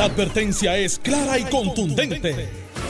[0.00, 2.48] La advertencia es clara y contundente.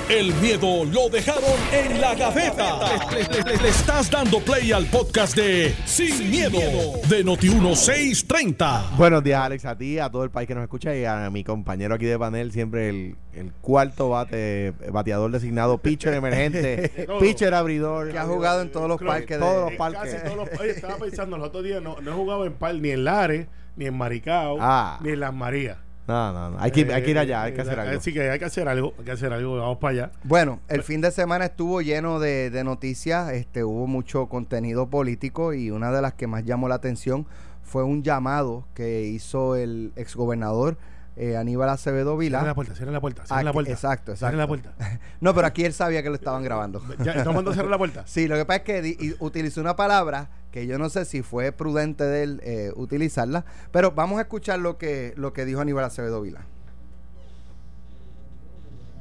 [0.09, 2.79] El miedo lo dejaron en la gaveta.
[3.11, 6.61] Le, le estás dando play al podcast de Sin, miedo,
[7.09, 8.91] de Noti1630.
[8.97, 11.43] Buenos días, Alex, a ti, a todo el país que nos escucha y a mi
[11.43, 18.13] compañero aquí de panel, siempre el, el cuarto bate, bateador designado, pitcher emergente, pitcher abridor.
[18.13, 19.37] Que ha jugado en todos los parques.
[19.37, 20.15] de- todos los En parques.
[20.15, 22.77] casi todos los- oye, estaba pensando los otros días, no, no he jugado en par
[22.77, 25.01] ni en Lares, ni en Maricao, Ah.
[25.03, 25.79] ni en Las Marías.
[26.11, 26.61] No, no, no.
[26.61, 27.99] Hay que, hay que ir allá, hay que hacer Eh, algo.
[27.99, 30.13] Así que hay que hacer algo, hay que hacer algo, vamos para allá.
[30.25, 35.55] Bueno, el fin de semana estuvo lleno de, de noticias, este, hubo mucho contenido político
[35.55, 37.27] y una de las que más llamó la atención
[37.63, 40.77] fue un llamado que hizo el exgobernador
[41.23, 42.55] eh, Aníbal Acevedo Cierra la Vila.
[42.55, 43.73] puerta, cierra la puerta, cierra la puerta.
[43.73, 44.71] exacto, Cierra la exacto.
[44.73, 45.01] puerta.
[45.21, 46.81] No, pero aquí él sabía que lo estaban grabando.
[47.05, 48.05] Ya, ¿Estamos mandando cerrar la puerta?
[48.07, 51.05] Sí, lo que pasa es que di- y utilizó una palabra que yo no sé
[51.05, 55.45] si fue prudente de él eh, utilizarla, pero vamos a escuchar lo que, lo que
[55.45, 56.41] dijo Aníbal Acevedo Vila.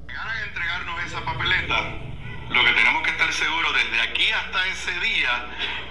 [0.10, 1.80] a entregarnos esa papeleta,
[2.50, 5.32] lo que tenemos que estar seguros desde aquí hasta ese día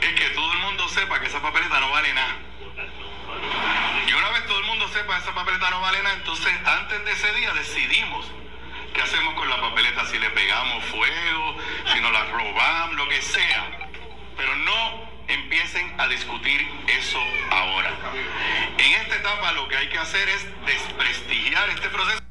[0.03, 2.35] es que todo el mundo sepa que esa papeleta no vale nada.
[4.07, 7.13] Y una vez todo el mundo sepa esa papeleta no vale nada, entonces antes de
[7.13, 8.31] ese día decidimos
[8.95, 11.57] qué hacemos con la papeleta, si le pegamos fuego,
[11.93, 13.89] si nos la robamos, lo que sea.
[14.37, 17.19] Pero no empiecen a discutir eso
[17.51, 17.93] ahora.
[18.79, 22.28] En esta etapa lo que hay que hacer es desprestigiar este proceso.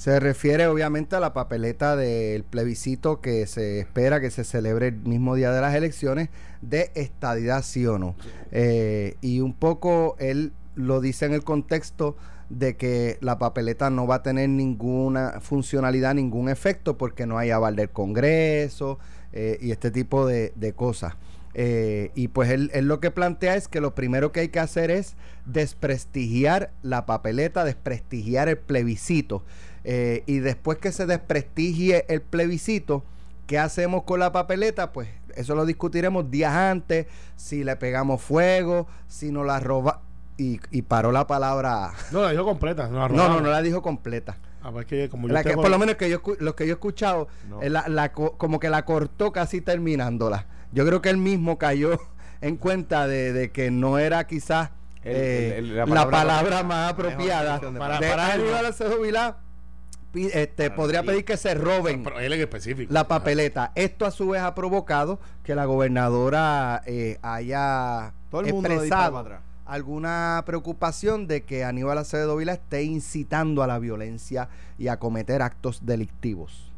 [0.00, 4.96] Se refiere obviamente a la papeleta del plebiscito que se espera que se celebre el
[4.96, 6.30] mismo día de las elecciones
[6.62, 8.16] de estadidad sí o no.
[8.50, 12.16] Eh, y un poco él lo dice en el contexto
[12.48, 17.50] de que la papeleta no va a tener ninguna funcionalidad, ningún efecto porque no hay
[17.50, 18.98] aval del Congreso
[19.34, 21.12] eh, y este tipo de, cosas.
[21.52, 24.60] Eh, y pues él, él lo que plantea es que lo primero que hay que
[24.60, 29.44] hacer es desprestigiar la papeleta, desprestigiar el plebiscito.
[29.84, 33.04] Eh, y después que se desprestigie el plebiscito,
[33.46, 34.92] ¿qué hacemos con la papeleta?
[34.92, 37.06] Pues eso lo discutiremos días antes,
[37.36, 40.02] si le pegamos fuego, si nos la roba.
[40.36, 41.92] Y, y paró la palabra.
[42.12, 42.88] No, la dijo completa.
[42.88, 44.38] No, la No, no, no la dijo completa.
[44.62, 46.54] Ah, pues es que como yo La que, tengo- por lo menos que yo, lo
[46.56, 47.60] que yo he escuchado, No.
[47.62, 50.46] eh, la- la co- como que la cortó casi terminándola.
[50.72, 51.98] Yo creo que él mismo cayó
[52.40, 54.70] en cuenta de, de que no era quizás
[55.02, 57.60] El- eh, el- el- la, la palabra, más apropiada.
[57.78, 57.98] Para-
[58.34, 59.49] él, Aníbal no.
[60.14, 62.92] Este, podría pedir que se roben Pero él en específico.
[62.92, 63.70] la papeleta.
[63.76, 69.38] Esto a su vez ha provocado que la gobernadora eh, haya Todo el mundo expresado
[69.66, 74.48] alguna preocupación de que Aníbal Acevedo Vila esté incitando a la violencia
[74.78, 76.72] y a cometer actos delictivos.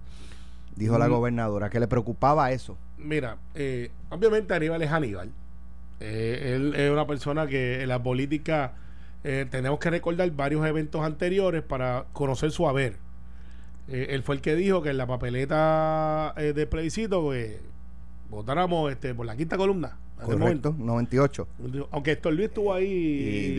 [0.76, 1.12] Dijo la Mm.
[1.12, 2.76] gobernadora que le preocupaba eso.
[2.98, 5.30] Mira, eh, obviamente Aníbal es Aníbal.
[6.00, 8.74] Eh, él es una persona que en la política
[9.24, 12.96] eh, tenemos que recordar varios eventos anteriores para conocer su haber.
[13.88, 17.60] Eh, él fue el que dijo que en la papeleta eh, de plebiscito pues,
[18.30, 19.98] votáramos este, por la quinta columna.
[20.22, 21.48] Correcto, 98.
[21.58, 21.88] momento.
[21.90, 22.86] Aunque Héctor Luis estuvo ahí.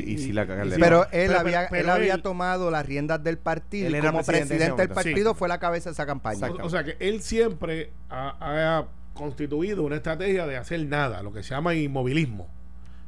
[0.07, 0.61] Y- y sí la cagó.
[0.79, 4.11] Pero él pero- había, pero él había tomado las riendas del partido Él y era
[4.11, 6.47] como presidente del partido fue la cabeza de esa campaña.
[6.49, 11.33] O, o sea que él siempre ha, ha constituido una estrategia de hacer nada, lo
[11.33, 12.47] que se llama inmovilismo.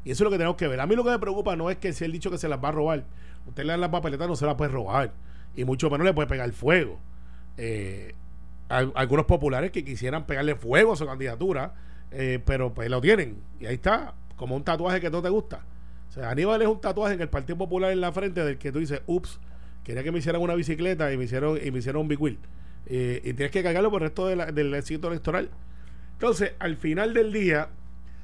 [0.03, 0.81] Y eso es lo que tenemos que ver.
[0.81, 2.61] A mí lo que me preocupa no es que si él dicho que se las
[2.63, 3.05] va a robar.
[3.47, 5.11] Usted le da la papeleta, no se la puede robar.
[5.55, 6.99] Y mucho menos le puede pegar fuego.
[7.57, 8.13] Eh,
[8.69, 11.73] al- algunos populares que quisieran pegarle fuego a su candidatura,
[12.11, 13.37] eh, pero pues lo tienen.
[13.59, 15.65] Y ahí está, como un tatuaje que no te gusta.
[16.09, 18.71] O sea, Aníbal es un tatuaje en el Partido Popular en la frente del que
[18.71, 19.39] tú dices, ups,
[19.83, 22.39] quería que me hicieran una bicicleta y me hicieron, y me hicieron un big wheel.
[22.87, 25.49] Eh, y tienes que cargarlo por el resto del éxito electoral.
[26.13, 27.69] Entonces, al final del día,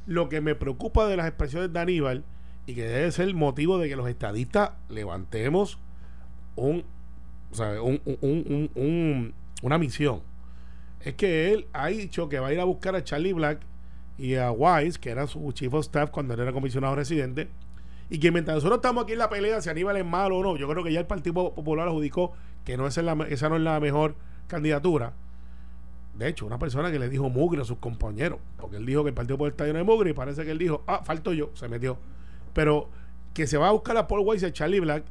[0.06, 2.24] lo que me preocupa de las expresiones de Aníbal
[2.66, 5.78] y que debe ser el motivo de que los estadistas levantemos
[6.56, 6.84] un,
[7.52, 10.22] o sea, un- un- un- un- una misión
[11.04, 13.60] es que él ha dicho que va a ir a buscar a Charlie Black
[14.18, 17.50] y a Wise, que era su chief of staff cuando él era comisionado residente,
[18.10, 20.58] y que mientras nosotros estamos aquí en la pelea si Aníbal es malo o no,
[20.58, 22.34] yo creo que ya el Partido Popular adjudicó
[22.66, 24.16] que no es la, esa no es la mejor
[24.48, 25.14] candidatura.
[26.18, 29.10] De hecho, una persona que le dijo mugre a sus compañeros, porque él dijo que
[29.10, 31.50] el Partido Popular está lleno de mugre y parece que él dijo, ah, falto yo,
[31.54, 31.98] se metió.
[32.54, 32.90] Pero
[33.34, 35.06] que se va a buscar a Paul Weiss y a Charlie Black,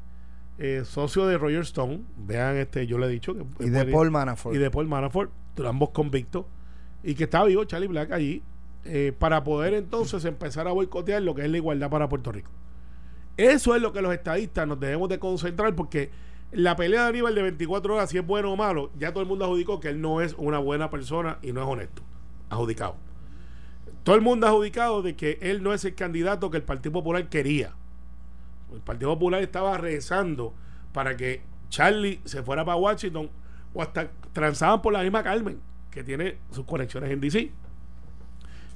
[0.60, 4.10] eh, socio de Roger Stone, vean, este yo le he dicho que Y de Paul
[4.10, 4.54] Manafort.
[4.54, 5.30] y de Paul Manafort,
[5.66, 6.44] ambos convictos,
[7.02, 8.42] y que está vivo Charlie Black allí,
[8.84, 12.50] eh, para poder entonces empezar a boicotear lo que es la igualdad para Puerto Rico.
[13.38, 16.10] Eso es lo que los estadistas nos debemos de concentrar porque
[16.52, 19.28] la pelea de Aníbal de 24 horas, si es bueno o malo, ya todo el
[19.28, 22.02] mundo adjudicó que él no es una buena persona y no es honesto.
[22.50, 22.96] Adjudicado.
[24.02, 26.92] Todo el mundo ha adjudicado de que él no es el candidato que el Partido
[26.92, 27.74] Popular quería.
[28.72, 30.54] El Partido Popular estaba rezando
[30.92, 33.30] para que Charlie se fuera para Washington
[33.72, 37.50] o hasta transaban por la misma Carmen, que tiene sus conexiones en DC.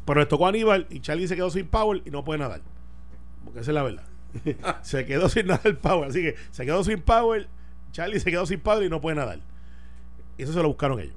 [0.05, 2.61] Pero les tocó a Aníbal y Charlie se quedó sin power y no puede nadar.
[3.45, 4.05] Porque esa es la verdad.
[4.83, 6.11] se quedó sin nadar power.
[6.11, 7.49] Así que se quedó sin power.
[7.93, 9.41] Charlie se quedó sin power y no puede nadar.
[10.37, 11.17] Eso se lo buscaron ellos.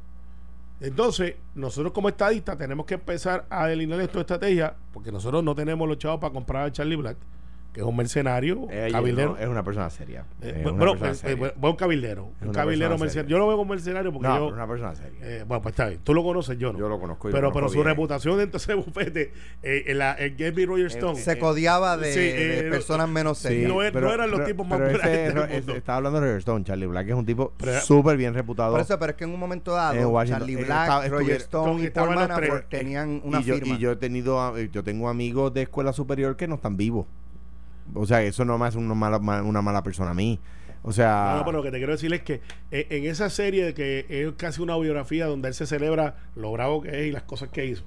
[0.80, 5.88] Entonces, nosotros como estadistas tenemos que empezar a delinear esta estrategia, porque nosotros no tenemos
[5.88, 7.18] los chavos para comprar a Charlie Black
[7.78, 9.32] que es un mercenario, Eh, cabildero.
[9.34, 10.26] no, es una persona seria.
[10.42, 11.48] Eh, una bueno, persona eh, seria.
[11.48, 12.30] eh, buen cabildero.
[12.42, 13.30] Es Un cabildero mercenario.
[13.30, 14.44] Yo lo veo como mercenario porque no, yo.
[14.46, 15.20] pero una persona seria.
[15.22, 16.02] eh, bueno, pues está bien.
[16.04, 16.80] Tú lo conoces, yo no.
[16.80, 19.34] Yo lo conozco y lo pero, conozco pero su reputación dentro de ese bufete,
[19.64, 21.16] eh, en la en Gaby Roger Stone.
[21.20, 23.70] Se codiaba de, Sí, de personas menos Sí, serias.
[23.70, 25.76] no no eran los tipos más pero buena ese gente del es- mundo.
[25.78, 26.64] Estaba hablando de Roger Stone.
[26.66, 28.72] Charlie Black es un tipo Pero- súper bien reputado.
[28.72, 32.18] Por eso, pero es que en un momento dado, Charlie Black, Roger Stone y Paul
[32.70, 33.76] tenían una y yo, firma.
[33.76, 37.06] y yo he tenido, yo tengo amigos de escuela superior que no están vivos.
[37.94, 40.40] O sea, eso no me hace una mala, ma- una mala persona a mí.
[40.84, 42.42] O sea, No, no, pero lo que te quiero decir es que
[42.72, 46.82] eh, en esa serie que es casi una biografía donde él se celebra lo bravo
[46.82, 47.84] que es y las cosas que hizo,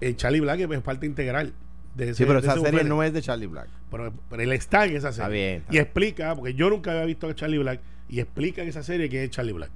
[0.00, 1.52] eh, Charlie Black es parte integral
[1.94, 3.68] de ese sí, pero de esa serie no es de Charlie Black.
[3.90, 5.24] Pero, pero él está en esa serie.
[5.24, 8.62] Está bien, está y explica, porque yo nunca había visto a Charlie Black, y explica
[8.62, 9.70] en esa serie quién es Charlie Black.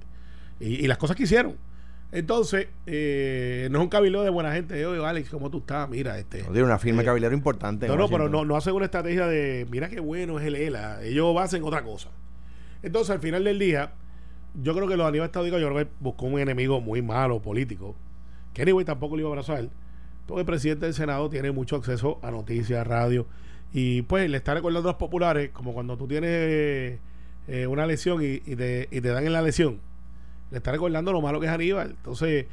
[0.59, 1.55] Y, y las cosas que hicieron.
[2.11, 4.85] Entonces, eh, no es un cabildo de buena gente.
[4.85, 5.89] Oye, Alex, ¿cómo tú estás?
[5.89, 6.43] Mira, este.
[6.43, 7.87] No, tiene una firma eh, importante.
[7.87, 11.03] No, no, pero no, no hacen una estrategia de, mira qué bueno es el ELA.
[11.03, 12.09] Ellos hacen otra cosa.
[12.83, 13.93] Entonces, al final del día,
[14.61, 17.95] yo creo que los Aníbal Estadísticos, yo creo que buscó un enemigo muy malo político,
[18.53, 19.69] que anyway tampoco le iba a abrazar,
[20.25, 23.25] porque el presidente del Senado tiene mucho acceso a noticias, radio,
[23.73, 26.99] y pues le está recordando a los populares, como cuando tú tienes
[27.47, 29.81] eh, una lesión y, y te, y te dan en la lesión,
[30.51, 31.91] le está recordando lo malo que es Aníbal.
[31.91, 32.45] Entonces,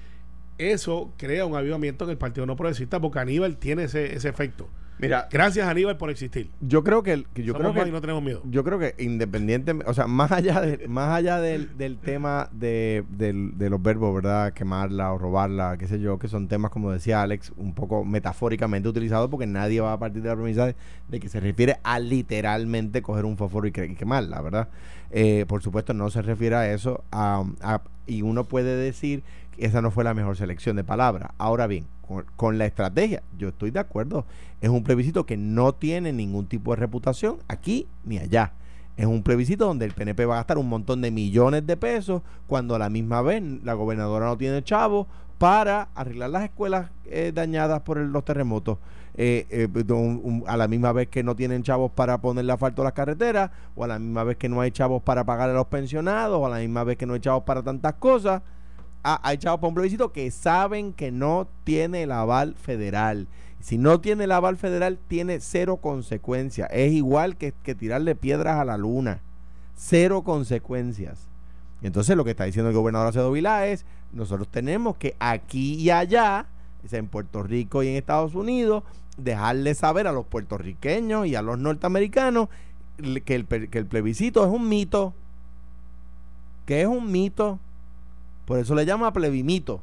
[0.59, 4.69] eso crea un avivamiento en el Partido No Progresista, porque Aníbal tiene ese, ese efecto.
[4.99, 6.51] Mira, Gracias Aníbal por existir.
[6.61, 8.41] yo creo que, el- que yo Somos creo que no tenemos miedo.
[8.45, 13.03] yo creo que independiente, o sea, más allá de, más allá del, del tema de,
[13.11, 14.53] del- de los verbos, ¿verdad?
[14.53, 18.89] Quemarla o robarla, qué sé yo, que son temas, como decía Alex, un poco metafóricamente
[18.89, 20.77] utilizados porque nadie va a partir de la premisa de,
[21.09, 24.69] de que se refiere a literalmente coger un fósforo y, y quemarla, ¿verdad?
[25.11, 29.23] Eh, por supuesto, no se refiere a eso a- a- y uno puede decir
[29.57, 31.31] que esa no fue la mejor selección de palabras.
[31.39, 31.87] Ahora bien,
[32.37, 34.25] con, la estrategia, yo estoy de acuerdo.
[34.61, 38.53] Es un plebiscito que no tiene ningún tipo de reputación aquí ni allá.
[38.97, 42.23] Es un plebiscito donde el PNP va a gastar un montón de millones de pesos
[42.47, 45.07] cuando a la misma vez la gobernadora no tiene chavo
[45.39, 48.79] para arreglar las escuelas eh, dañadas por el- los terremotos.
[49.15, 52.85] Eh, eh, un- a la misma vez que no tienen chavos para ponerle asfalto a
[52.85, 55.67] las carreteras, o a la misma vez que no hay chavos para pagar a los
[55.67, 58.43] pensionados, o a la misma vez que no hay chavos para tantas cosas.
[59.03, 63.27] Hay chavos para un plebiscito que saben que no tiene el aval federal.
[63.61, 66.69] Si no tiene el aval federal, tiene cero consecuencias.
[66.73, 69.21] Es igual que, tirarle piedras a la luna.
[69.77, 71.29] Cero consecuencias.
[71.81, 75.75] Y entonces lo que está diciendo el gobernador Acedo Vilá es, nosotros tenemos que aquí
[75.75, 76.47] y allá,
[76.91, 78.85] en Puerto Rico y en Estados Unidos,
[79.17, 82.49] dejarle saber a los puertorriqueños y a los norteamericanos
[83.25, 85.13] que el plebiscito es un mito.
[86.67, 87.59] Que es un mito.
[88.47, 89.81] Por eso le llama plebimito.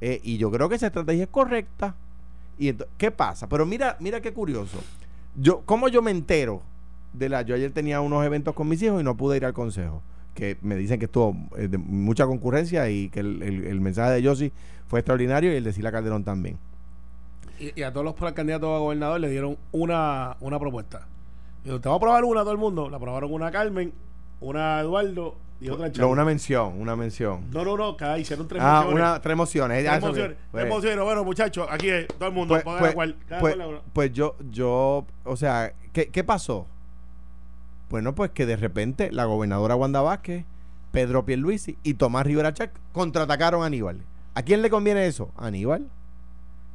[0.00, 1.94] Eh, y yo creo que esa estrategia es correcta.
[2.58, 3.48] Y ¿qué pasa?
[3.48, 4.78] Pero mira, mira qué curioso.
[5.36, 6.62] Yo, ¿cómo yo me entero
[7.12, 7.42] de la?
[7.42, 10.02] Yo ayer tenía unos eventos con mis hijos y no pude ir al consejo.
[10.34, 14.22] Que me dicen que estuvo eh, de mucha concurrencia y que el, el- mensaje de
[14.22, 14.52] Yossi
[14.86, 16.58] fue extraordinario y el de Sila Calderón también.
[17.58, 21.06] Y, y a todos los candidatos a gobernador le dieron una, una propuesta.
[21.64, 22.90] Dijo, te a probar una todo el mundo.
[22.90, 23.92] La aprobaron una Carmen,
[24.40, 27.50] una a Eduardo y otra No, una mención, una mención.
[27.50, 29.78] No, no, no, cada hicieron tres Ah, una, tres emociones.
[29.78, 30.36] Tres Ah, eso mociones.
[30.36, 31.04] Tres pues- mociones.
[31.04, 32.54] Bueno, muchachos, aquí es, todo el mundo.
[32.62, 33.56] Pues, pues- cual- pues-
[33.92, 36.66] pues yo, yo, o sea, ¿qué, qué pasó?
[37.88, 40.44] Bueno, pues que de repente la gobernadora Wanda Vázquez,
[40.92, 44.00] Pedro Pierluisi y Tomás Rivera Chac contraatacaron a Aníbal.
[44.34, 45.30] ¿A quién le conviene eso?
[45.36, 45.86] A Aníbal.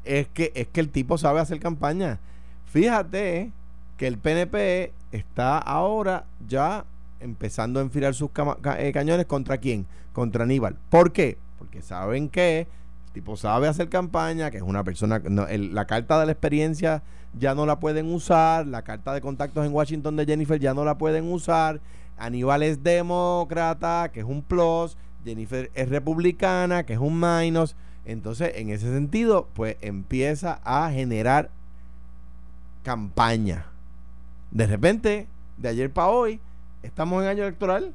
[0.06, 2.20] Es que, es que el tipo sabe hacer campaña.
[2.66, 3.52] Fíjate
[3.98, 6.86] que el PNP está ahora ya
[7.22, 8.30] empezando a enfilar sus
[8.78, 9.86] eh, cañones contra quién?
[10.14, 10.76] Contra Aníbal.
[10.90, 11.38] ¿Por qué?
[11.58, 12.68] Porque saben que
[13.08, 17.04] el tipo sabe hacer campaña, que es una persona, la carta de la experiencia
[17.38, 20.84] ya no la pueden usar, la carta de contactos en Washington de Jennifer ya no
[20.84, 21.80] la pueden usar,
[22.18, 27.76] Aníbal es demócrata, que es un plus, Jennifer es republicana, que es un minus,
[28.06, 31.50] entonces en ese sentido pues empieza a generar
[32.84, 33.66] campaña.
[34.52, 36.40] De repente, de ayer para hoy,
[36.84, 37.94] estamos en año electoral.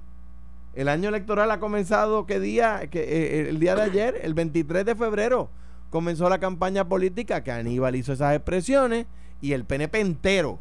[0.75, 2.89] El año electoral ha comenzado, ¿qué día?
[2.91, 5.49] Que, eh, el día de ayer, el 23 de febrero,
[5.91, 9.07] comenzó la campaña política que Aníbal hizo esas expresiones
[9.41, 10.59] y el PNP entero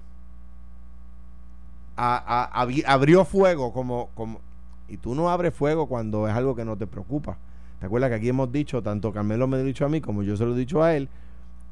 [1.96, 4.42] abrió fuego como, como...
[4.88, 7.38] Y tú no abres fuego cuando es algo que no te preocupa.
[7.80, 10.24] ¿Te acuerdas que aquí hemos dicho, tanto Carmelo me lo ha dicho a mí como
[10.24, 11.10] yo se lo he dicho a él,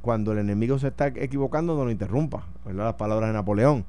[0.01, 2.45] cuando el enemigo se está equivocando, no lo interrumpa.
[2.65, 2.85] ¿Verdad?
[2.85, 3.85] Las palabras de Napoleón.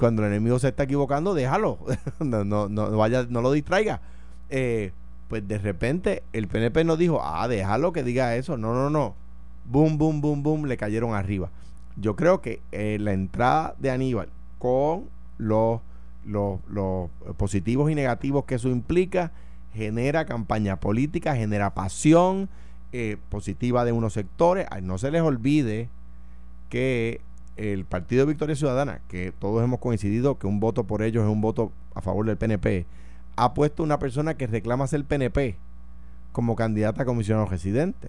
[0.00, 1.78] Cuando el enemigo se está equivocando, déjalo.
[2.20, 4.00] no, no, no, vaya, no lo distraiga.
[4.48, 4.92] Eh,
[5.28, 8.56] pues de repente el PNP nos dijo, ah, déjalo que diga eso.
[8.56, 9.14] No, no, no.
[9.66, 11.50] Boom, boom, boom, boom, le cayeron arriba.
[11.96, 15.04] Yo creo que eh, la entrada de Aníbal con
[15.36, 15.82] los,
[16.24, 19.32] los, positivos y negativos que eso implica
[19.74, 22.48] genera campaña política, genera pasión
[22.92, 24.66] eh, positiva de unos sectores.
[24.82, 25.90] No se les olvide
[26.70, 27.20] que
[27.60, 31.42] el Partido Victoria Ciudadana, que todos hemos coincidido que un voto por ellos es un
[31.42, 32.86] voto a favor del PNP,
[33.36, 35.56] ha puesto una persona que reclama ser PNP
[36.32, 38.08] como candidata a comisionado residente.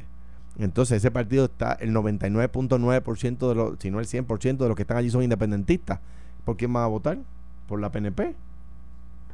[0.58, 4.84] Entonces ese partido está, el 99.9% de los, si no el 100% de los que
[4.84, 6.00] están allí son independentistas.
[6.46, 7.18] ¿Por quién van a votar?
[7.68, 8.36] ¿Por la PNP?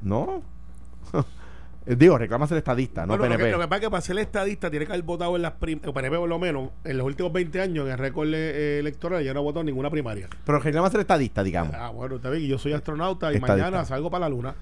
[0.01, 0.41] No.
[1.95, 3.43] Digo, reclama ser estadista, no Bueno, lo, PNP.
[3.45, 5.53] que, lo que pasa es que para ser estadista tiene que haber votado en las
[5.53, 8.79] prim o PNP por lo menos en los últimos 20 años en el récord eh,
[8.79, 10.27] electoral ya no ha votado en ninguna primaria.
[10.45, 11.73] Pero reclama ser estadista, digamos.
[11.75, 13.63] Ah, bueno, está bien, yo soy astronauta y Estadista.
[13.63, 14.55] mañana salgo para la luna.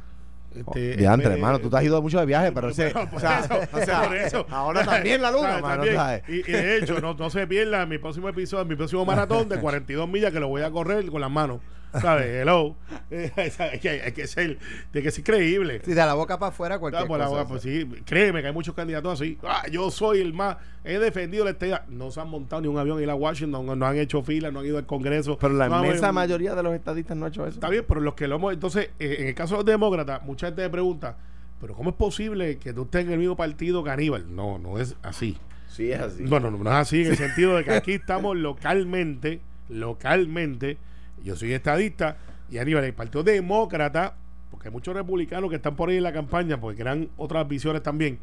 [0.55, 2.85] Este, de antes, eh, hermano, tú te has ido mucho de viaje, pero ese.
[2.93, 4.45] Pero por o sea, eso, o sea, por eso.
[4.51, 8.63] ahora también la luna, mano, y de hecho, no, no se pierda mi próximo episodio,
[8.63, 11.59] mi próximo maratón de 42 millas que lo voy a correr con las manos.
[12.01, 12.27] ¿Sabes?
[12.27, 12.75] Hello.
[13.11, 14.57] Hay que, hay que ser,
[14.91, 15.79] tiene que ser creíble.
[15.85, 18.53] Si de la boca para afuera, cualquier por la boca, pues sí, créeme que hay
[18.53, 19.37] muchos candidatos así.
[19.43, 20.57] Ah, yo soy el más.
[20.83, 21.85] He defendido la estadía.
[21.87, 24.51] No se han montado ni un avión y a Washington, no, no han hecho fila,
[24.51, 25.37] no han ido al Congreso.
[25.39, 27.55] pero la no han- inmensa mayoría de los estadistas no ha hecho eso.
[27.55, 28.53] Está bien, pero los que lo hemos.
[28.53, 31.17] Entonces, eh, en el caso de los demócratas, mucha gente me pregunta,
[31.61, 34.35] ¿pero cómo es posible que tú estés en el mismo partido que Aníbal?
[34.35, 35.37] No, no es así.
[35.69, 36.23] Sí, es así.
[36.23, 40.77] Bueno, no, no es así en el sentido de que aquí estamos localmente, localmente.
[41.23, 42.17] Yo soy estadista
[42.49, 44.15] y Aníbal, el Partido Demócrata,
[44.51, 47.81] porque hay muchos republicanos que están por ahí en la campaña, porque eran otras visiones
[47.81, 48.19] también,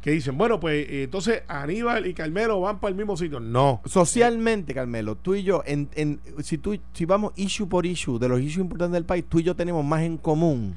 [0.00, 3.38] que dicen, bueno, pues eh, entonces Aníbal y Carmelo van para el mismo sitio.
[3.38, 3.80] No.
[3.84, 8.28] Socialmente, Carmelo, tú y yo, en, en, si, tú, si vamos issue por issue de
[8.28, 10.76] los issues importantes del país, tú y yo tenemos más en común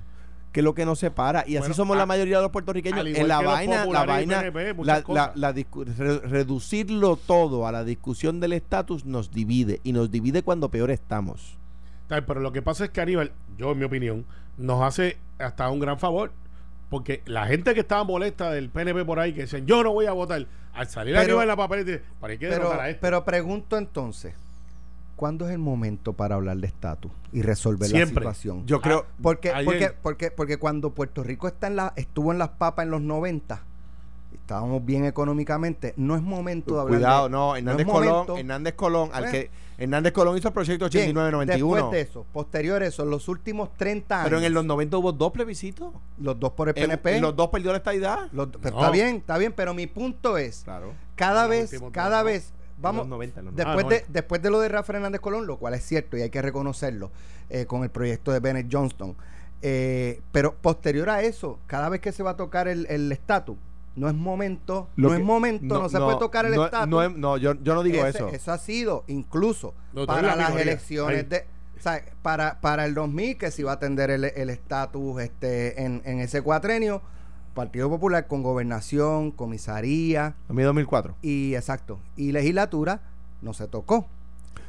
[0.56, 1.42] que lo que nos separa.
[1.46, 3.06] Y así Bueno, somos a- la mayoría de los puertorriqueños.
[3.06, 5.32] En la vaina, la vaina, PNP, muchas la, la, cosas.
[5.36, 9.82] la discu- re- reducirlo todo a la discusión del estatus nos divide.
[9.84, 11.58] Y nos divide cuando peor estamos.
[12.08, 14.26] Tal, Pero lo que pasa es que Aníbal, yo en mi opinión,
[14.58, 16.32] nos hace hasta un gran favor.
[16.90, 20.06] Porque la gente que estaba molesta del PNP por ahí, que dicen yo no voy
[20.06, 23.00] a votar, al salir Pero- Aníbal en la papeleta, dice, ¿para qué Pero, este?
[23.02, 24.34] pero pregunto entonces,
[25.16, 28.26] ¿cuándo es el momento para hablar de estatus y resolver Siempre.
[28.26, 28.66] la situación?
[28.66, 29.06] Yo creo.
[29.22, 32.84] Porque, Ayer- porque, porque, porque cuando Puerto Rico está en la, estuvo en las papas
[32.86, 33.64] en los 90,
[34.34, 38.38] estábamos bien económicamente, no es momento de hablar Cuidado, de- no, Hernández es Colón, momento.
[38.38, 41.46] Hernández Colón, al que Hernández Colón hizo el proyecto Bien, 89-91.
[41.76, 44.64] Después de eso, posterior a eso, en los últimos 30 años, Pero en el- los
[44.66, 45.94] 90 hubo dos plebiscitos.
[46.20, 48.30] los dos por el PNP, en los dos perdió la estadidad.
[48.32, 48.82] los- pero No.
[48.82, 50.94] está bien, está bien, pero mi punto es, Claro.
[51.16, 52.26] cada vez, cada ¿no?
[52.26, 54.98] vez, vamos, En los 90, en los Después, Ah, de, después de lo de Rafael
[54.98, 57.12] Hernández Colón, lo cual es cierto y hay que reconocerlo,
[57.50, 59.16] eh, con el proyecto de Bennett Johnston.
[59.62, 63.58] eh, pero posterior a eso, cada vez que se va a tocar el el estatus,
[63.96, 66.90] no es momento, Lo no que- es momento, no, se puede tocar el estatus.
[67.18, 68.28] No, yo, yo no digo Ese- eso.
[68.30, 69.74] Eso ha sido incluso
[70.06, 71.30] para la las elecciones Ahí.
[71.30, 71.46] de.
[71.80, 75.82] O sea, para, para el 2000, que se iba a atender el el estatus este,
[75.84, 77.02] en, en ese cuatrenio,
[77.56, 81.16] Partido Popular con gobernación, comisaría, 2004.
[81.24, 83.00] y exacto y legislatura
[83.42, 84.06] no se tocó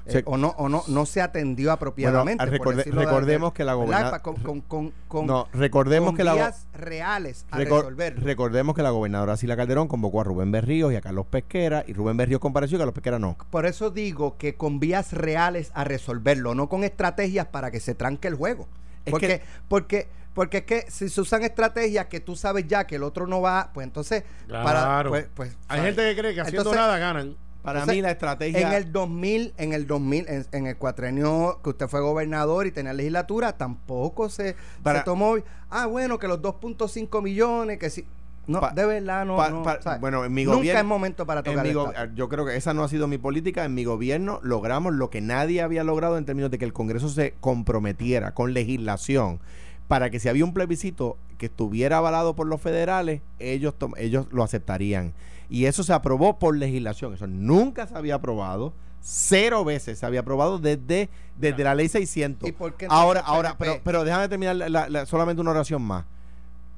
[0.08, 3.74] Eh, o no o no no se atendió apropiadamente Bueno, recorde- recordemos de- que la
[3.74, 3.86] ¿verdad?
[3.86, 8.76] goberna- Pa- con, con, con, con- no, recordemos que la reales a recor- resolver recordemos
[8.76, 12.16] que la gobernadora Sila Calderón convocó a Rubén Berríos y a Carlos Pesquera y Rubén
[12.16, 13.36] Berríos compareció y Carlos Pesquera no.
[13.50, 17.96] por eso digo que con vías reales a resolverlo no con estrategias para que se
[17.96, 18.68] tranque el juego
[19.06, 22.86] Es porque que- porque porque es que si se usan estrategias que tú sabes ya
[22.86, 25.08] que el otro no va pues entonces para Claro.
[25.10, 25.94] pues, pues, Hay ¿sabes?
[25.96, 27.36] gente que cree que haciendo Entonces, nada ganan.
[27.62, 31.58] Para Entonces, mí la estrategia En el 2000, en el 2000, en, en el cuatrenio
[31.64, 35.34] que usted fue gobernador y tenía legislatura, tampoco se, Para- se tomó.
[35.68, 38.06] Ah, bueno, que los 2.5 millones, que sí.
[38.46, 39.36] No, Pa- de verdad, no.
[39.36, 40.00] pa- no, pa- ¿sabes?
[40.00, 42.14] bueno, en mi Nunca gobierno- es momento para en tocar mi el go- estatus.
[42.14, 43.64] yo creo que esa no ha sido mi política.
[43.64, 47.08] En mi gobierno logramos lo que nadie había logrado en términos de que el Congreso
[47.08, 49.40] se comprometiera con legislación
[49.88, 54.42] para que si había un plebiscito que estuviera avalado por los federales, ellos, ellos lo
[54.42, 55.12] aceptarían.
[55.50, 57.14] Y eso se aprobó por legislación.
[57.14, 58.72] Eso nunca se había aprobado.
[59.00, 62.48] Cero veces se había aprobado desde, desde la ley 600.
[62.48, 66.04] ¿Y por qué entonces ahora, ahora, pero, pero déjame terminar la- solamente una oración más.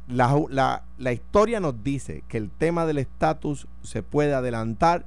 [0.08, 5.04] La, la- historia nos dice que el tema del estatus se puede adelantar,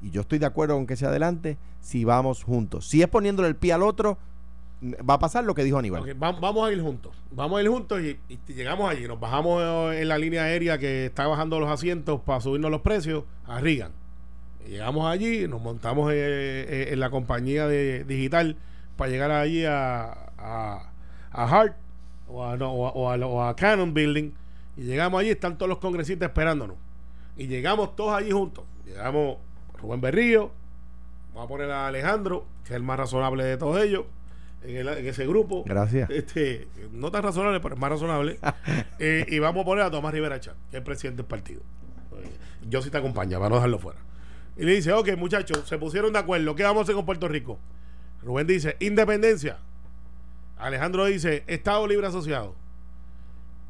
[0.00, 2.86] y yo estoy de acuerdo con que se adelante, si vamos juntos.
[2.86, 4.16] Si es poniéndole el pie al otro,
[5.08, 6.14] va a pasar lo que dijo Aníbal.
[6.14, 7.12] Vamos a ir juntos.
[7.32, 8.18] Vamos a ir juntos y,
[8.52, 9.08] llegamos allí.
[9.08, 12.80] Nos bajamos eh, en la línea aérea que está bajando los asientos para subirnos los
[12.82, 13.92] precios a Reagan.
[14.68, 18.56] Llegamos allí, nos montamos eh, eh, en la compañía de digital
[18.96, 20.90] para llegar allí a, a,
[21.32, 21.76] a Hart
[22.28, 24.30] o a, no, o a Canon Building.
[24.76, 26.76] Y llegamos allí, están todos los congresistas esperándonos.
[27.36, 28.64] Y llegamos todos allí juntos.
[28.86, 29.38] Llegamos
[29.80, 30.50] Rubén Berrío,
[31.34, 34.04] vamos a poner a Alejandro, que es el más razonable de todos ellos,
[34.62, 35.64] en, el- en ese grupo.
[35.64, 36.08] Gracias.
[36.10, 38.38] Este, no tan razonable, pero es más razonable.
[39.00, 41.60] Eh, y vamos a poner a Tomás Rivera Chat, que es el presidente del partido.
[42.16, 42.30] Eh,
[42.68, 43.98] Yo sí te acompaña, para no dejarlo fuera.
[44.56, 46.54] Y le dice, ok, muchachos, se pusieron de acuerdo.
[46.54, 47.58] ¿Qué vamos a hacer con Puerto Rico?
[48.22, 49.58] Rubén dice, independencia.
[50.56, 52.54] Alejandro dice, Estado Libre Asociado.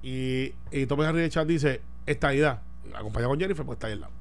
[0.05, 2.61] Y, y Tomás Rivera Chat dice, estadidad.
[2.95, 4.13] Acompañado con Jennifer, pues está ahí al lado.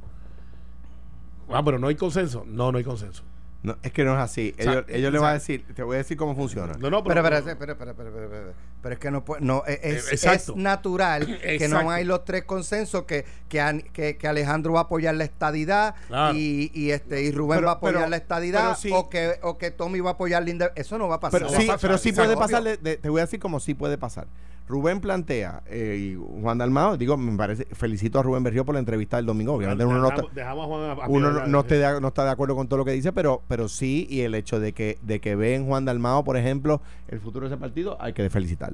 [1.49, 2.45] Ah, pero no hay consenso.
[2.47, 3.23] No, no hay consenso.
[3.63, 4.55] No, es que no es así.
[4.57, 6.73] sea, Ellos, ellos o le van a decir, te voy a decir cómo funciona.
[6.79, 9.79] No, no, Pero, pero, pero, pero, pero, pero, pero, es que no puede, no, es,
[9.81, 10.53] es- Eh, exacto.
[10.55, 14.83] natural que no hay los tres consensos que, que, an- que, que Alejandro va a
[14.83, 16.37] apoyar la estadidad Claro.
[16.37, 18.91] y, y este y Rubén Pero- va a apoyar pero- la estadidad sí.
[18.93, 21.39] o que o que Tommy va a apoyar la eso no va a pasar.
[21.41, 22.61] Pero No sí, pasar, pero sí puede pasar.
[22.63, 24.27] de- te voy a decir como sí puede pasar.
[24.65, 28.79] Rubén plantea eh, y Juan Dalmao, digo, me parece, felicito a Rubén Berrío por la
[28.79, 29.53] entrevista del domingo.
[29.53, 31.47] Obviamente uno no está, dejamos, dejamos a Juan a- a uno pie, no, ¿verdad?
[31.47, 34.07] no esté de- no está de acuerdo con todo lo que dice, pero, pero sí,
[34.09, 37.49] y el hecho de que, de que ve en Juan Dalmao, por ejemplo, el futuro
[37.49, 38.72] de ese partido, hay que felicitarlo.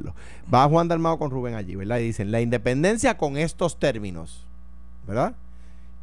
[0.54, 2.00] Va Juan Dalmao con Rubén allí, ¿verdad?
[2.00, 4.46] Y dicen, la independencia con estos términos,
[5.08, 5.34] ¿verdad?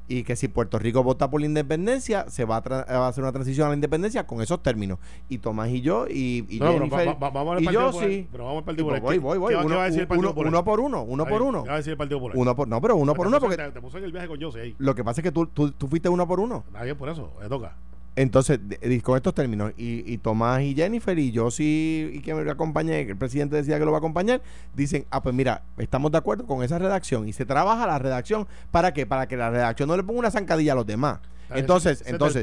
[0.08, 3.24] Y que si Puerto Rico vota por la independencia, se va a, va a hacer
[3.24, 5.00] una transición a la independencia con esos términos.
[5.28, 7.92] Y Tomás y yo, y, y No, pero Jennifer, va- va- vamos al y yo
[7.92, 8.28] sí.
[8.30, 9.02] Pero vamos al Partido Popular.
[9.02, 9.48] voy, voy, voy.
[9.50, 11.42] ¿Qué va- qué Uno, va a decir el Partido uno- uno por uno, uno por
[11.42, 11.62] uno.
[11.64, 12.38] ¿Qué va a decir el Partido Popular?
[12.38, 14.12] Uno por, no, pero uno por Te uno, puso- porque Te, te puso en el
[14.12, 14.74] viaje con José ahí.
[14.78, 16.62] lo que pasa es que tú, tú, tú fuiste uno por uno.
[16.68, 17.74] Está bien, por eso, le toca.
[18.16, 18.58] Entonces,
[19.02, 23.04] con estos términos, y, y Tomás y Jennifer, y yo sí, y que me acompañe,
[23.04, 24.40] que el presidente decía que lo va a acompañar,
[24.74, 28.48] dicen, ah, pues mira, estamos de acuerdo con esa redacción, y se trabaja la redacción,
[28.70, 29.04] ¿para qué?
[29.04, 31.20] Para que la redacción no le ponga una zancadilla a los demás.
[31.50, 32.42] Entonces, entonces,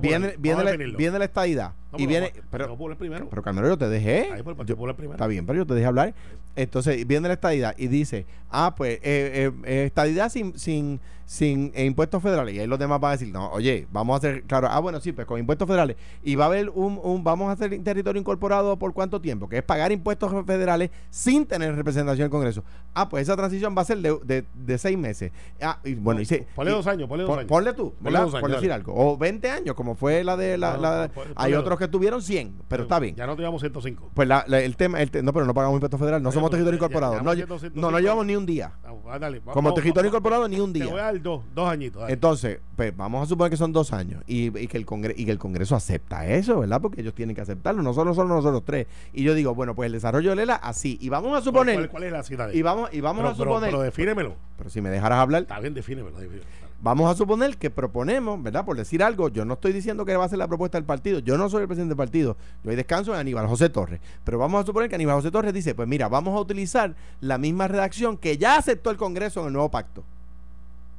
[0.00, 3.28] viene, viene, la, viene la estadidad, No, y viene, pero, primero.
[3.30, 4.28] pero Carmelo, yo te dejé.
[4.32, 5.12] Ahí por Yo- primero.
[5.12, 6.14] Está bien, pero yo te dejé hablar.
[6.56, 11.72] Entonces viene la estadidad y dice, ah, pues eh, eh, eh, estadidad sin, sin, sin
[11.74, 12.54] eh, impuestos federales.
[12.54, 15.00] Y ahí los demás van a decir, no, oye, vamos a hacer, claro, ah, bueno,
[15.00, 15.96] sí, pues con impuestos federales.
[16.22, 19.58] Y va a haber un, un vamos a hacer territorio incorporado por cuánto tiempo, que
[19.58, 22.62] es pagar impuestos federales sin tener representación en el Congreso.
[22.94, 25.32] Ah, pues esa transición va a ser de, de, de seis meses.
[25.60, 27.48] Ah, y bueno, y se- Ponle dos años, ponle dos años.
[27.48, 28.74] Ponle tú, Ponle dos años, por decir dale.
[28.80, 28.94] algo.
[28.94, 30.74] O 20 años, como fue la de la...
[30.76, 31.83] No, la- no, pon- hay otros dos.
[31.86, 33.14] Que tuvieron 100, pero está bien.
[33.16, 34.10] Ya no teníamos 105.
[34.14, 36.50] Pues la- la- el tema, el te- no, pero no pagamos impuestos federales, no somos
[36.50, 37.20] pero territorio incorporado.
[37.22, 38.72] No, llevamos lle- 100, no, no llevamos ni un día.
[39.06, 41.02] Ah, dale, va- Como territorio incorporado, ni un Te voy a día.
[41.04, 42.02] dar dos, dos añitos.
[42.02, 42.14] dale.
[42.14, 45.24] Entonces, pues vamos a suponer que son dos años y, y que el congreso y
[45.24, 46.80] que el Congreso acepta eso, ¿verdad?
[46.80, 48.86] Porque ellos tienen que aceptarlo, no solo son nosotros tres.
[49.12, 50.98] Y yo digo, bueno, pues el desarrollo de Lela así.
[51.00, 53.20] Y vamos a ¿Cuál, suponer, cuál- cuál es la cita de y vamos, y vamos
[53.22, 54.36] pero, a pero- suponer, pero pero, defínemelo.
[54.68, 56.16] si me dejaras hablar, Está bien, defínemelo.
[56.18, 56.63] defínemelo.
[56.84, 58.64] Vamos a suponer que proponemos, ¿verdad?
[58.64, 61.18] Por decir algo, yo no estoy diciendo que va a ser la propuesta del partido,
[61.18, 64.38] yo no soy el presidente del partido, yo hay descanso en Aníbal José Torres, pero
[64.38, 67.66] vamos a suponer que Aníbal José Torres dice, pues mira, vamos a utilizar la misma
[67.66, 70.04] redacción que ya aceptó el Congreso en el nuevo pacto.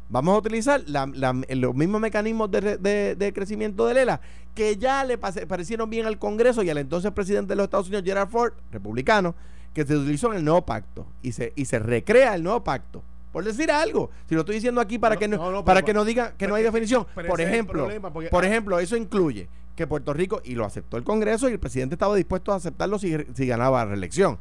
[0.09, 4.21] Vamos a utilizar los mismos mecanismos de, re- de- de crecimiento de Lela
[4.53, 8.05] que ya le parecieron bien al Congreso y al entonces presidente de los Estados Unidos,
[8.05, 9.35] Gerald Ford, republicano,
[9.73, 13.03] que se utilizó en el nuevo pacto y se, y se recrea el nuevo pacto.
[13.35, 15.81] Por decir algo, si lo estoy diciendo aquí para No, que no, no, no, para
[15.81, 17.05] que no digan que no hay definición.
[17.27, 21.03] Por ejemplo, problema, porque- por ejemplo, eso incluye que Puerto Rico, y lo aceptó el
[21.03, 24.37] Congreso, y el presidente estaba dispuesto a aceptarlo si, si ganaba reelección,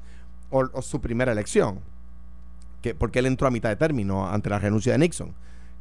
[0.49, 1.81] o, o su primera elección,
[2.83, 5.35] que, porque él entró a mitad de término ante la renuncia de Nixon.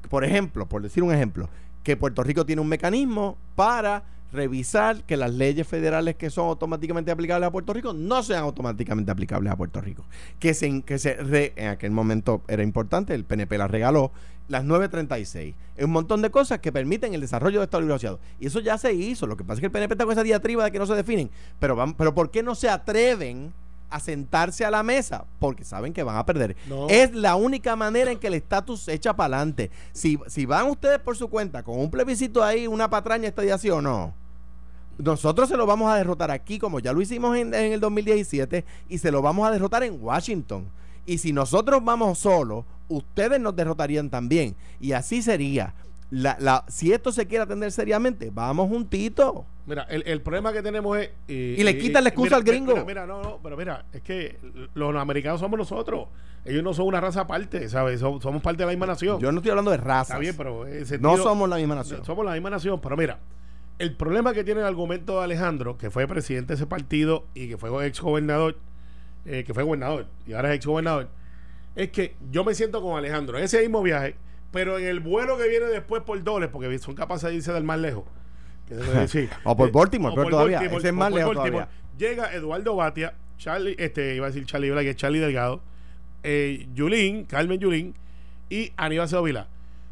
[0.10, 1.50] Por ejemplo, por decir un ejemplo,
[1.84, 4.02] que Puerto Rico tiene un mecanismo para
[4.34, 9.12] revisar que las leyes federales que son automáticamente aplicables a Puerto Rico no sean automáticamente
[9.12, 10.04] aplicables a Puerto Rico.
[10.40, 14.12] Que se, que se re- en aquel momento era importante, el PNP la regaló,
[14.50, 15.56] las 936.
[15.78, 18.20] Es un montón de cosas que permiten el desarrollo de Estado Asociado.
[18.40, 19.26] Y eso ya se hizo.
[19.28, 20.96] Lo que pasa es que el PNP está con esa diatriba de que no se
[20.96, 21.30] definen.
[21.60, 23.54] Pero, van, pero ¿por qué no se atreven
[23.90, 25.26] a sentarse a la mesa?
[25.40, 26.56] Porque saben que van a perder.
[26.68, 26.90] No.
[26.90, 29.72] Es la única manera en que el estatus se echa para adelante.
[29.94, 33.58] Si, si van ustedes por su cuenta con un plebiscito ahí, una patraña, esta día
[33.58, 34.14] sí o no.
[34.98, 38.64] Nosotros se lo vamos a derrotar aquí, como ya lo hicimos en, en el 2017,
[38.90, 40.66] y se lo vamos a derrotar en Washington.
[41.06, 44.56] Y si nosotros vamos solos, ustedes nos derrotarían también.
[44.80, 45.74] Y así sería.
[46.12, 49.34] La, la, si esto se quiere atender seriamente, vamos juntitos.
[49.66, 51.10] Mira, el, el problema que tenemos es.
[51.28, 52.72] eh, Y le eh, quitan la excusa mira, al gringo.
[52.74, 54.38] Mira, mira, no, no, pero mira, es que
[54.76, 56.08] los americanos somos nosotros.
[56.46, 58.00] Ellos no son una raza aparte, ¿sabes?
[58.02, 59.20] Som- Somos parte de la misma nación.
[59.20, 60.10] Yo no estoy hablando de razas.
[60.10, 60.68] Está bien, pero.
[60.68, 62.06] eh, no somos la misma nación.
[62.06, 63.18] Somos la misma nación, pero mira,
[63.84, 67.50] el problema que tiene el argumento de Alejandro, que fue presidente de ese partido y
[67.50, 68.58] que fue ex gobernador,
[69.26, 71.10] eh, que fue gobernador y ahora es ex gobernador,
[71.76, 74.16] es que yo me siento con Alejandro en ese mismo viaje,
[74.52, 77.66] pero en el vuelo que viene después por dobles, porque son capaces de irse del
[77.66, 78.06] más lejos.
[78.70, 79.30] decir.
[79.44, 81.68] O por Eh, Baltimore, o pero por todavía, Baltimore, ese es más lejos todavía.
[81.98, 85.62] Llega Eduardo Batia, Charlie, este, iba a decir Charlie Black, que es Charlie Delgado,
[86.24, 87.94] eh, Yulín, Carmen Yulín
[88.50, 89.48] y Aníbal Sevilla.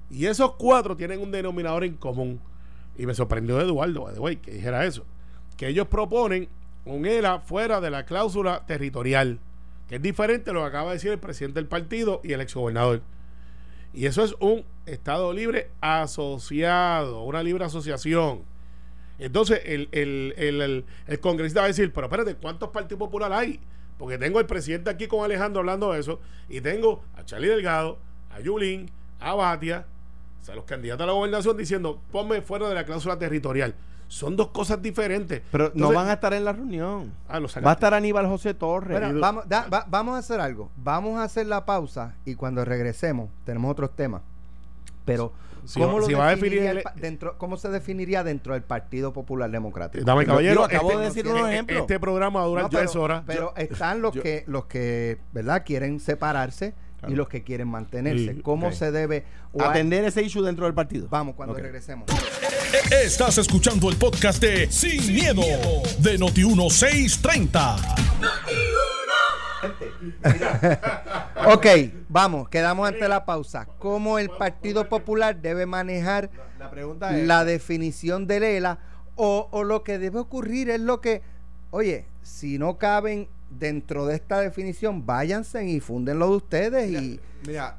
[0.09, 2.39] Y esos cuatro tienen un denominador en común.
[2.97, 5.05] Y me sorprendió Eduardo, by the way, que dijera eso.
[5.57, 6.49] Que ellos proponen
[6.85, 9.39] un ELA fuera de la cláusula territorial,
[9.87, 12.41] que es diferente a lo que acaba de decir el presidente del partido y el
[12.41, 13.01] exgobernador.
[13.93, 18.41] Y eso es un Estado libre asociado, una libre asociación.
[19.19, 23.37] Entonces, el, el, el, el- el congresista va a decir, pero espérate, ¿cuántos partidos populares
[23.37, 23.59] hay?
[23.99, 27.99] Porque tengo el presidente aquí con Alejandro hablando de eso, y tengo a Charlie Delgado,
[28.31, 29.85] a Yulín, a Batia,
[30.41, 33.75] o sea, los candidatos a la gobernación diciendo, ponme fuera de la cláusula territorial.
[34.07, 35.41] Son dos cosas diferentes.
[35.51, 37.13] Pero no van a estar en la reunión.
[37.29, 38.99] Ah, lo Va a estar Aníbal José Torres.
[38.99, 40.69] Bueno, vamos, da- va- vamos a hacer algo.
[40.75, 44.21] Vamos a hacer la pausa y cuando regresemos tenemos otros temas.
[45.05, 45.31] Pero
[45.63, 48.23] Si ¿cómo, lo si va a definiría definir el el- pa- dentro, ¿cómo se definiría
[48.23, 50.03] dentro del Partido Popular Democrático?
[50.03, 51.79] Dame, caballero, Yo acabo este- de decir no unos tiene- ejemplos.
[51.81, 53.23] Este programa va a durar No, horas.
[53.25, 57.13] pero están los yo- que los que verdad quieren separarse Claro.
[57.13, 58.41] y los que quieren mantenerse.
[58.43, 59.25] ¿Cómo se debe
[59.59, 61.07] Atender ese issue dentro del partido.
[61.09, 62.05] Vamos cuando regresemos.
[63.03, 65.41] Estás escuchando el podcast de Sin, miedo,
[65.99, 67.75] de Noti1630.
[71.47, 71.65] Ok,
[72.07, 73.67] vamos, quedamos ante la pausa.
[73.79, 77.27] ¿Cómo el Partido Popular debe manejar La pregunta es...
[77.27, 78.79] la definición de Lela
[79.15, 81.21] o, o lo que debe ocurrir es lo que,
[81.71, 83.27] oye, si no caben
[83.59, 87.75] dentro de esta definición, váyanse y fúndenlo de ustedes y, Mira,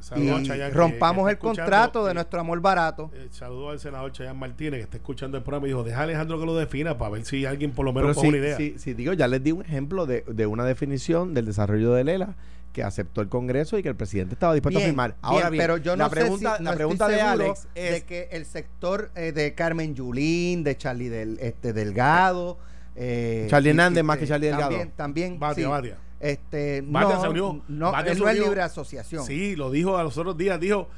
[0.72, 3.10] rompamos el contrato de Eh, nuestro amor barato.
[3.14, 6.02] Eh, saludo al senador Chayan Martínez que está escuchando el programa y dijo, deja a
[6.02, 8.56] Alejandro que lo defina para ver si alguien por lo menos sí, una idea.
[8.56, 12.04] sí, sí, digo, ya les di un ejemplo de, de una definición del desarrollo de
[12.04, 12.34] Lela
[12.72, 15.14] que aceptó el Congreso y que el presidente estaba dispuesto a firmar.
[15.20, 17.92] Ahora bien, pero yo no la pregunta, sé si, no la pregunta de Alex es...
[17.92, 22.58] de que el sector eh, de Carmen Yulín, de Charlie del, este, Delgado,
[22.94, 24.70] eh, Charlie Hernández más que Charlie Delgado.
[24.70, 25.70] También, también Batia, sí.
[25.70, 25.98] Batia.
[26.20, 27.62] Este, Batia no, se unió.
[27.68, 29.24] no, Batia él se no es libre asociación.
[29.26, 30.88] Sí, lo dijo a los otros días, dijo,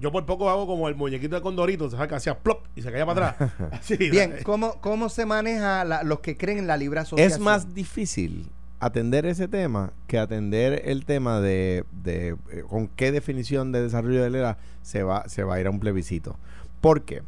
[0.00, 2.90] yo por poco hago como el muñequito de Condorito, se saca hacía plop y se
[2.90, 3.52] caía para atrás.
[3.72, 4.36] Así, Bien.
[4.42, 7.32] ¿cómo, ¿cómo se maneja la- los que creen en la libre asociación?
[7.32, 13.12] Es más difícil atender ese tema que atender el tema de, de, eh, con qué
[13.12, 16.36] definición de desarrollo de Lela se va, se va a ir a un plebiscito.
[16.80, 17.22] ¿Por qué?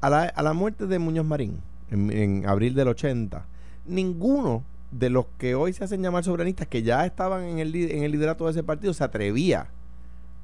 [0.00, 3.44] A la, a la muerte de Muñoz Marín, en, en abril del 80,
[3.86, 8.02] ninguno de los que hoy se hacen llamar soberanistas, que ya estaban en el, en
[8.02, 9.68] el liderato de ese partido, se atrevía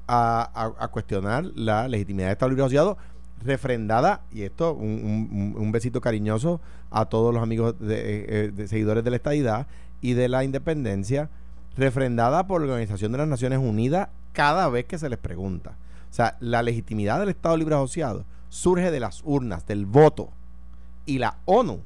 [0.07, 2.97] a, a- cuestionar la legitimidad de Estado Libre Asociado
[3.43, 6.59] refrendada, y esto, un- un besito cariñoso
[6.91, 9.67] a todos los amigos de, eh, eh, de seguidores de la estadidad
[10.01, 11.29] y de la independencia,
[11.75, 15.71] refrendada por la Organización de las Naciones Unidas cada vez que se les pregunta.
[16.09, 20.29] O sea, la legitimidad del Estado Libre Asociado surge de las urnas, del voto,
[21.05, 21.81] y la ONU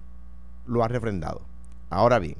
[0.72, 1.42] lo ha refrendado.
[1.90, 2.36] Ahora bien,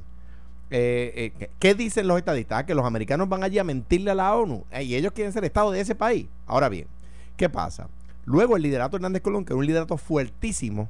[0.70, 2.60] eh, eh, ¿qué- ¿qué dicen los estadistas?
[2.60, 5.32] Ah, Que los americanos van allí a mentirle a la ONU eh, y ellos quieren
[5.32, 6.26] ser Estado de ese país.
[6.46, 6.86] Ahora bien,
[7.36, 7.88] ¿qué pasa?
[8.24, 10.88] Luego el liderato Hernández Colón, que era un liderato fuertísimo,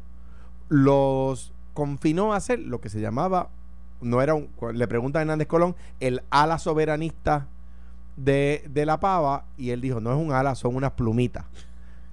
[0.69, 3.49] los confinó a hacer lo que se llamaba,
[4.01, 7.47] no era un, le pregunta a Hernández Colón, el ala soberanista
[8.17, 11.45] de, de la pava, y él dijo, no es un ala, son unas plumitas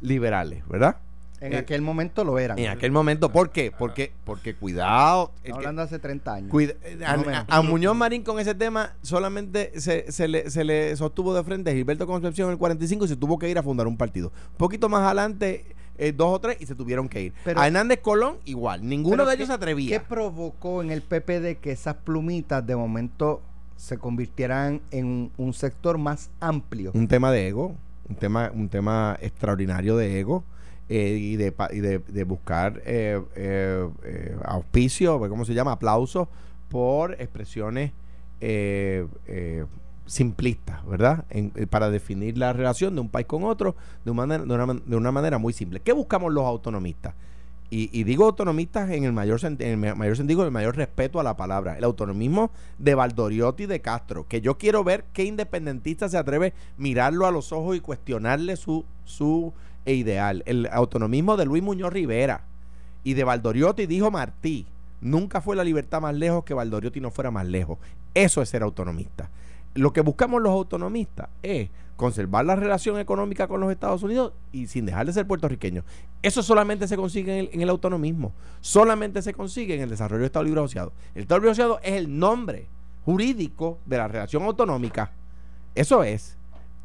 [0.02, 0.98] liberales, ¿verdad?
[1.42, 2.60] En eh, aquel momento lo eran.
[2.60, 3.72] En aquel momento, ¿por qué?
[3.78, 6.50] Porque, porque cuidado, que- hablando hace 30 años.
[6.52, 7.00] Cuida- eh,
[7.48, 11.72] a, Muñoz Marín con ese tema solamente se, se le, se le sostuvo de frente
[11.72, 14.32] a Gilberto Concepción en el 45 y se tuvo que ir a fundar un partido.
[14.52, 15.66] Un poquito más adelante,
[15.98, 17.34] eh, dos o tres, y se tuvieron que ir.
[17.44, 18.88] Pero- a Hernández Colón, igual.
[18.88, 19.98] Ninguno de ¿qué- ellos se atrevía.
[20.00, 23.42] ¿Qué provocó en el PPD que esas plumitas de momento
[23.78, 26.92] se convirtieran en un sector más amplio?
[26.94, 27.76] un tema de ego,
[28.10, 30.44] un tema, un tema extraordinario de ego.
[30.90, 35.74] Eh, y de, y de, buscar eh, eh, eh, auspicio, ¿cómo se llama?
[35.74, 36.28] Aplausos
[36.70, 37.92] por expresiones
[40.06, 41.26] simplistas, ¿verdad?
[41.70, 45.80] Para definir la relación de un país con otro de una, manera, muy simple.
[45.82, 47.14] ¿Qué buscamos los autonomistas?
[47.72, 51.20] Y, digo autonomistas en el mayor sent- en el ma- mayor sentido, el mayor respeto
[51.20, 51.78] a la palabra.
[51.78, 52.50] El autonomismo
[52.80, 54.26] de Valdoriotti de Castro.
[54.28, 58.56] Que yo quiero ver qué independentista se atreve a mirarlo a los ojos y cuestionarle
[58.56, 59.54] su, su
[59.94, 60.44] ideal.
[60.46, 62.44] El autonomismo de Luis Muñoz Rivera
[63.04, 64.66] y de Valdoriotti dijo Martí.
[65.02, 67.78] Nunca fue la libertad más lejos que Valdoriotti no fuera más lejos.
[68.14, 69.30] Eso es ser autonomista.
[69.76, 74.68] Lo que buscamos los autonomistas es conservar la relación económica con los Estados Unidos y
[74.68, 75.84] sin dejar de ser puertorriqueños.
[76.22, 78.32] Eso solamente se consigue en el, en el autonomismo.
[78.62, 80.92] Solamente se consigue en el desarrollo del Estado Libre Asociado.
[81.14, 82.68] El Estado Libre Asociado es el nombre
[83.06, 85.12] jurídico de la relación autonómica.
[85.76, 86.38] Eso es.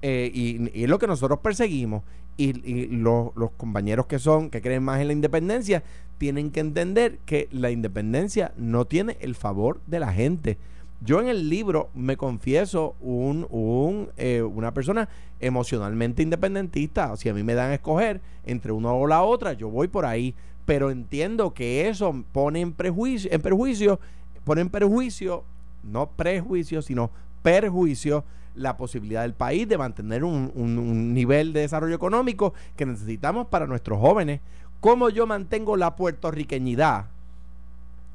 [0.02, 2.02] Eh, y, y es lo que nosotros perseguimos.
[2.36, 5.84] Y, y los, compañeros que son, que creen más en la independencia,
[6.18, 10.58] tienen que entender que la independencia no tiene el favor de la gente.
[11.00, 15.08] Yo en el libro me confieso un, un, eh, una persona
[15.40, 17.14] emocionalmente independentista.
[17.16, 20.06] Si a mí me dan a escoger entre una o la otra, yo voy por
[20.06, 20.34] ahí.
[20.64, 24.00] Pero entiendo que eso pone en prejuicio, en perjuicio,
[24.44, 25.44] pone en perjuicio,
[25.82, 27.10] no prejuicio, sino
[27.42, 33.46] perjuicio la posibilidad del país de mantener un, un- nivel de desarrollo económico que necesitamos
[33.48, 34.40] para nuestros jóvenes.
[34.80, 37.06] ¿Cómo yo mantengo la puertorriqueñidad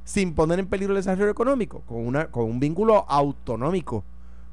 [0.05, 1.81] sin poner en peligro el desarrollo económico?
[1.87, 4.03] Con, una, con un vínculo autonómico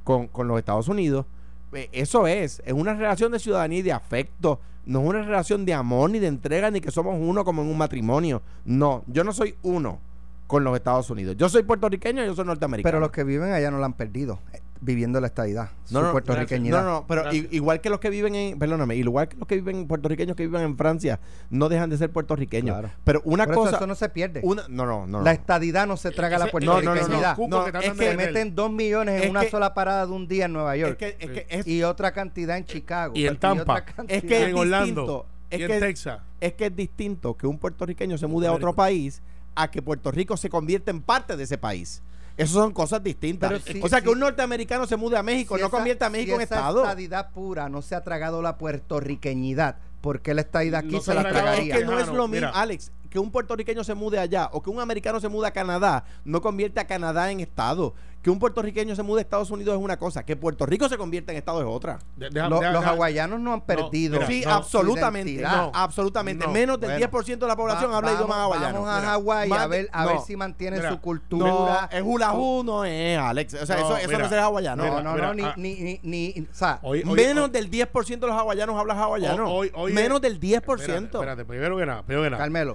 [0.05, 1.27] con, con los Estados Unidos.
[1.72, 4.61] Eh, Eso es, es una relación de ciudadanía y de afecto.
[4.87, 7.68] No es una relación de amor ni de entrega ni que somos uno como en
[7.68, 8.40] un matrimonio.
[8.64, 9.99] No, yo no soy uno
[10.46, 11.37] con los Estados Unidos.
[11.37, 12.88] Yo soy puertorriqueño y yo soy norteamericano.
[12.90, 14.38] Pero los que viven allá no la han perdido,
[14.81, 16.83] viviendo la estadidad, No, su no, puertorriqueñidad.
[16.85, 17.47] No, no, pero Gracias.
[17.53, 20.62] igual que los que viven en, perdóname, igual que los que viven puertorriqueños que viven
[20.62, 22.75] en Francia, no dejan de ser puertorriqueños.
[22.79, 22.91] Claro.
[23.05, 24.41] Pero una Por eso cosa, eso no se pierde.
[24.43, 25.23] una, no, no, no.
[25.23, 26.83] La estadidad no se traga la Ese- no, no, no, no.
[26.93, 27.37] puertorriqueñidad.
[27.39, 30.29] No, que es que meten dos millones Es en una que- sola parada de un
[30.29, 30.97] día en Nueva Es York.
[30.99, 33.12] que, es que es, y otra cantidad en Chicago.
[33.17, 33.85] Y en otra Tampa.
[33.85, 35.27] cantidad- es que es en Orlando, distinto.
[35.51, 36.21] Es y en que, Texas.
[36.41, 39.23] es que es distinto que un puertorriqueño se mude a otro país
[39.55, 42.03] a que Puerto Rico se convierta en parte de ese país.
[42.37, 43.51] Esas son cosas distintas.
[43.51, 45.77] Pero si- o sea, que si- un norteamericano se mude a México Si no esa-
[45.77, 46.83] convierte a México si en esa Estado.
[46.83, 49.77] estadidad pura no se ha tragado la puertorriqueñidad.
[50.01, 51.77] ¿Por qué la estadidad aquí No se se la ha tragado, Es tragaría?
[51.79, 52.51] que no es lo mismo, mira.
[52.51, 56.05] Alex, que un puertorriqueño se mude allá o que un americano se mude a Canadá
[56.25, 57.94] no convierte a Canadá en Estado.
[58.27, 60.99] Que un puertorriqueño se mude a Estados Unidos es una cosa, que Puerto Rico se
[60.99, 62.01] convierta en Estado es otra.
[62.17, 64.15] De- deja- Lo- deja- los deja- hawaianos no han perdido.
[64.15, 65.43] mira, sí, no, absolutamente.
[65.43, 66.45] no, absolutamente.
[66.45, 66.53] No.
[66.53, 68.83] Menos del Bueno, 10% de la población Va- habla vamos- idioma hawaiano.
[68.83, 71.89] Vamos a Hawái a ver, a no, ver si mantiene Mira, su No, cultura.
[71.93, 73.55] es hula hoo, no es, Alex.
[73.62, 74.83] O sea, No, eso, eso mira, no es hawaiano.
[74.85, 75.55] no, mira, no, mira, no, ni, ah.
[75.57, 78.95] ni, ni, ni- o sea, Hoy- hoy- Menos hoy- del 10% de los hawaianos habla
[78.95, 79.49] hawaiano.
[79.53, 80.83] Hoy- hoy- Menos del 10%.
[80.83, 82.43] Espérate, espérate, primero que nada, primero que nada.
[82.43, 82.75] Carmelo.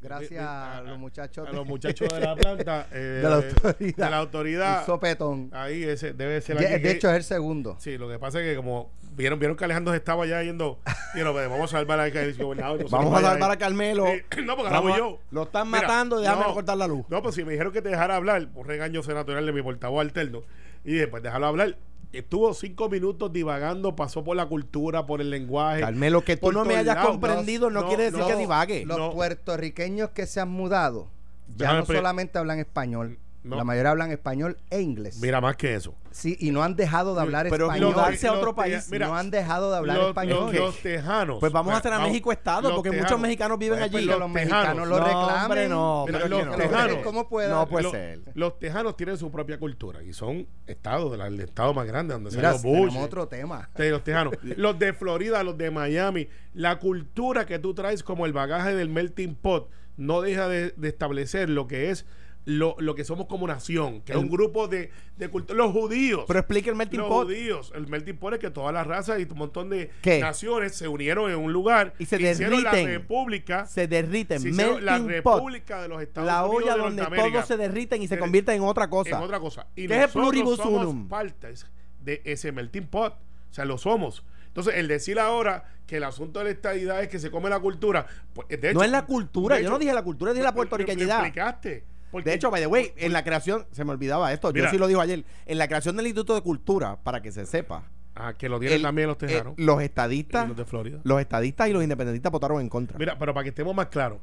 [0.00, 2.86] Gracias a a- los muchachos A los muchachos de la planta.
[2.92, 4.04] eh, De la autoridad.
[4.04, 4.86] De la autoridad.
[4.86, 5.50] Sopetón.
[5.52, 7.76] Ahí ese debe ser de que- hecho, es el segundo.
[7.80, 10.78] Sí, lo que pasa es que como vieron, vieron que Alejandro estaba ya yendo,
[11.14, 12.88] y no, pues, vamos a salvar al gobernador.
[12.88, 14.06] Vamos a salvar a Carmelo.
[14.06, 15.18] Sí, no, porque ahora voy yo.
[15.32, 17.04] Lo están Mira, matando, déjame no, cortar la luz.
[17.08, 20.00] No, pues si me dijeron que te dejara hablar, un regaño senatorial de mi portavoz
[20.02, 20.42] alterno,
[20.84, 21.76] y después déjalo hablar.
[22.12, 25.80] Estuvo cinco minutos divagando, pasó por la cultura, por el lenguaje.
[25.80, 28.26] Carmelo, que tú no me hayas comprendido no, no, quiere decir no.
[28.26, 28.86] que divague.
[28.86, 29.10] Los No.
[29.12, 31.08] puertorriqueños que se han mudado
[31.56, 33.56] ya Déjame no solamente hablan español, No.
[33.56, 35.20] la mayoría hablan español e inglés.
[35.22, 35.94] Mira, más que eso.
[36.10, 37.92] Sí, y no han dejado de hablar Pero español.
[37.94, 38.88] mudarse a otro país.
[38.90, 40.46] mira, no han dejado de hablar los, español.
[40.46, 41.38] los- los tejanos.
[41.38, 44.06] Pues vamos a hacer a Vamos- México Estado, porque muchos mexicanos viven Pues, allí.
[44.06, 46.96] pues, los mexicanos lo No, hombre, no, Mira, pero los tejanos.
[47.04, 47.48] ¿Cómo puede?
[47.48, 48.20] No puede ser.
[48.34, 52.52] los tejanos tienen su propia cultura y son estados, el estado más grande donde están
[52.52, 52.74] los Bush.
[52.88, 53.70] tenemos otro tema.
[53.76, 54.34] de los tejanos.
[54.42, 56.28] los de Florida, los de Miami.
[56.54, 60.88] La cultura que tú traes como el bagaje del melting pot no deja de, de
[60.88, 62.04] establecer lo que es
[62.50, 65.54] lo, lo que somos como nación, que es un grupo de, de cultura.
[65.58, 66.24] Los judíos.
[66.26, 67.24] Pero explique el melting los pot.
[67.26, 67.70] judíos.
[67.74, 70.18] El melting pot es que todas las razas y un montón de ¿Qué?
[70.20, 73.00] naciones se unieron en un lugar Y se hicieron la derriten.
[73.00, 73.66] república.
[73.66, 74.40] Se derriten.
[74.40, 75.34] se la melting pot.
[75.36, 78.54] república de los Estados La Unidos olla de donde todos se derriten y se convierten
[78.56, 79.10] en otra cosa.
[79.18, 79.66] en otra cosa.
[79.76, 81.06] Y ¿Qué es pluribus somos unum?
[81.06, 81.66] partes
[82.00, 83.12] de ese melting pot.
[83.12, 84.24] O sea, lo somos.
[84.46, 87.60] Entonces, el decir ahora que el asunto de la estadidad es que se come la
[87.60, 88.06] cultura.
[88.32, 89.56] Pues, de hecho, no es la cultura.
[89.56, 91.18] Yo hecho, no dije la cultura, dije la lo- lo- puertorriqueñidad.
[91.26, 91.84] explicaste.
[92.10, 94.66] Porque- De hecho, by the way, en la creación, se me olvidaba esto, Mira.
[94.66, 97.44] yo sí lo digo ayer, en la creación del Instituto de Cultura, para que se
[97.46, 99.54] sepa, Ah, que lo el- también los eh, tejanos.
[99.58, 100.98] los estadistas, los de Florida.
[101.04, 102.98] los estadistas y los independentistas votaron en contra.
[102.98, 104.18] Mira, pero para que estemos más claros,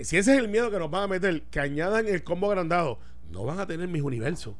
[0.00, 2.98] si ese es el miedo que nos van a meter, que añadan el combo agrandado,
[3.30, 4.54] no van a tener mis universos.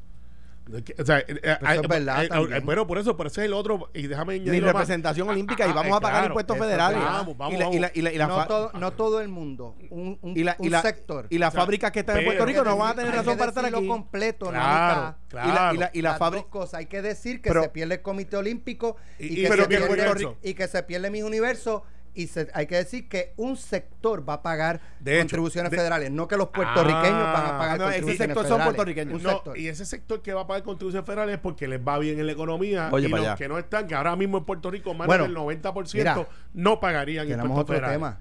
[0.67, 3.41] No O sea, eh, eh, eso es verdad eh, eh, pero por eso, por ese
[3.41, 4.71] es el otro, y déjame Ni más.
[4.73, 6.27] representación olímpica ah, y vamos ah, a pagar claro.
[6.33, 6.99] impuestos eso es federales.
[6.99, 7.13] verdad.
[7.13, 9.29] Vamos, vamos, y la, y la- y la- y la no, todo, no todo el
[9.29, 11.27] mundo, un, un, y la- y un la- sector.
[11.29, 13.15] y las O sea, fábricas que están en pero- Puerto Rico no van a tener
[13.15, 13.87] razón para estar aquí.
[13.87, 15.15] completo, no Claro, mitad.
[15.29, 15.49] claro.
[15.49, 16.43] Y la, y la, y la Las fábrica.
[16.43, 16.73] dos cosas.
[16.75, 19.63] Hay que decir que Pero- se pierde el Comité Olímpico y, Y- y- que, pero
[19.63, 21.83] se pierde, y que se pierde Mis Universo.
[22.17, 25.77] Y se- hay que decir que un sector va a pagar De hecho, contribuciones de-
[25.77, 29.13] federales, no que los puertorriqueños Ah, van a pagar no, ese contribuciones sector son puertorriqueños.
[29.13, 29.57] Un No, sector.
[29.59, 32.25] y ese sector que va a pagar contribuciones federales es porque les va bien en
[32.25, 33.35] la economía Oye, y los allá.
[33.35, 36.79] que no están, que ahora mismo en Puerto Rico más Bueno, del 90% mira, no
[36.79, 37.95] pagarían Tenemos impuestos otro federales.
[37.97, 38.19] tema.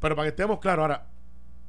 [0.00, 1.06] Pero para que estemos claros, ahora,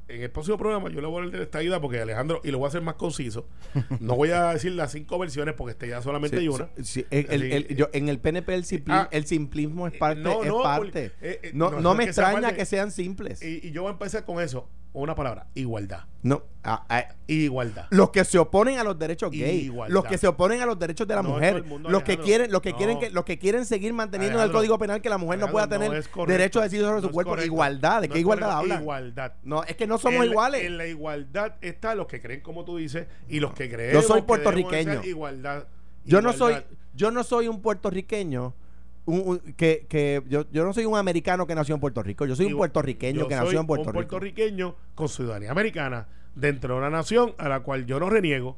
[0.08, 2.50] en el próximo programa yo le voy a hablar de esta idea porque Alejandro, y
[2.50, 3.46] lo voy a hacer más conciso,
[4.00, 6.68] no voy a decir las cinco versiones porque este ya solamente Sí, hay una.
[6.82, 10.20] sí, el- el- yo- en el PNP el, simpli- Ah, el simplismo es eh, parte.
[10.20, 10.82] no, es no, parte.
[10.82, 13.42] porque, eh, eh, no, no, me es que sea extraña que sean simples.
[13.42, 16.00] Y, y yo voy a empezar con eso, una palabra, igualdad.
[16.22, 17.86] no, ah, ah, Igualdad.
[17.90, 19.94] los que se oponen a los derechos gay, Igualdad.
[19.94, 22.52] los que se oponen a los derechos de la No mujer, mundo, los que quieren,
[22.52, 22.76] los que No.
[22.76, 25.48] quieren que, los que quieren seguir manteniendo en el Código Penal que la mujer no
[25.48, 27.40] pueda tener no derecho a decidir sobre su cuerpo.
[27.40, 28.82] Igualdad, ¿de No qué igualdad hablan?
[28.82, 29.32] Igualdad.
[29.42, 30.64] No, es que no somos en iguales.
[30.64, 34.02] En la igualdad está los que creen como tú dices y los que creen.
[34.02, 35.02] soy puertorriqueño.
[35.04, 35.66] Igualdad.
[36.04, 36.56] Yo no soy,
[36.94, 38.54] yo no soy un puertorriqueño.
[39.06, 42.24] Un- un- que, que yo, yo no soy un americano que nació en Puerto Rico,
[42.26, 43.98] yo soy un puertorriqueño que nació en Puerto un Rico.
[44.08, 48.56] puertorriqueño con ciudadanía americana dentro de una nación a la cual yo no reniego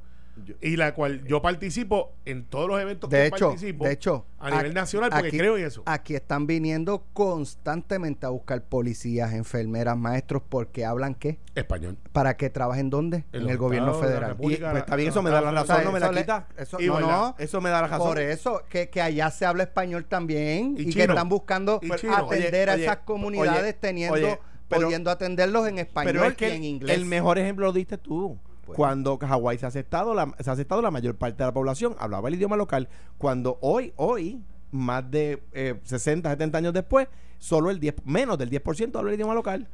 [0.60, 4.26] y la cual yo participo en todos los eventos De que hecho, participo de hecho,
[4.38, 5.82] a nivel aquí- nacional porque aquí- creo en eso.
[5.86, 11.38] Aquí están viniendo constantemente a buscar policías, enfermeras, maestros, porque hablan qué?
[11.54, 11.96] Español.
[12.12, 13.24] ¿Para que trabajen dónde?
[13.32, 14.32] En, el gobierno federal.
[14.40, 16.12] Y, pues, está bien, eso me da la O razón, sea, no me la eso
[16.14, 16.48] le- quita.
[16.56, 17.34] eso- Y no.
[17.38, 18.08] Eso me da la razón.
[18.08, 21.90] Por eso, que, que allá se habla español también Y y, que están buscando Y
[21.92, 22.16] chino.
[22.16, 26.34] atender a esas oye, comunidades oye, teniendo, oye, pero- pudiendo atenderlos en español Pero es
[26.36, 26.96] que y en inglés.
[26.96, 28.38] el mejor ejemplo lo diste tú.
[28.64, 28.76] Pues.
[28.76, 31.94] Cuando Hawái se ha aceptado, la, se ha aceptado la mayor parte de la población
[31.98, 32.88] hablaba el idioma local.
[33.18, 38.50] Cuando hoy, hoy, más de eh, 60, 70 años después, solo el 10, menos del
[38.50, 39.68] 10% habla el idioma local.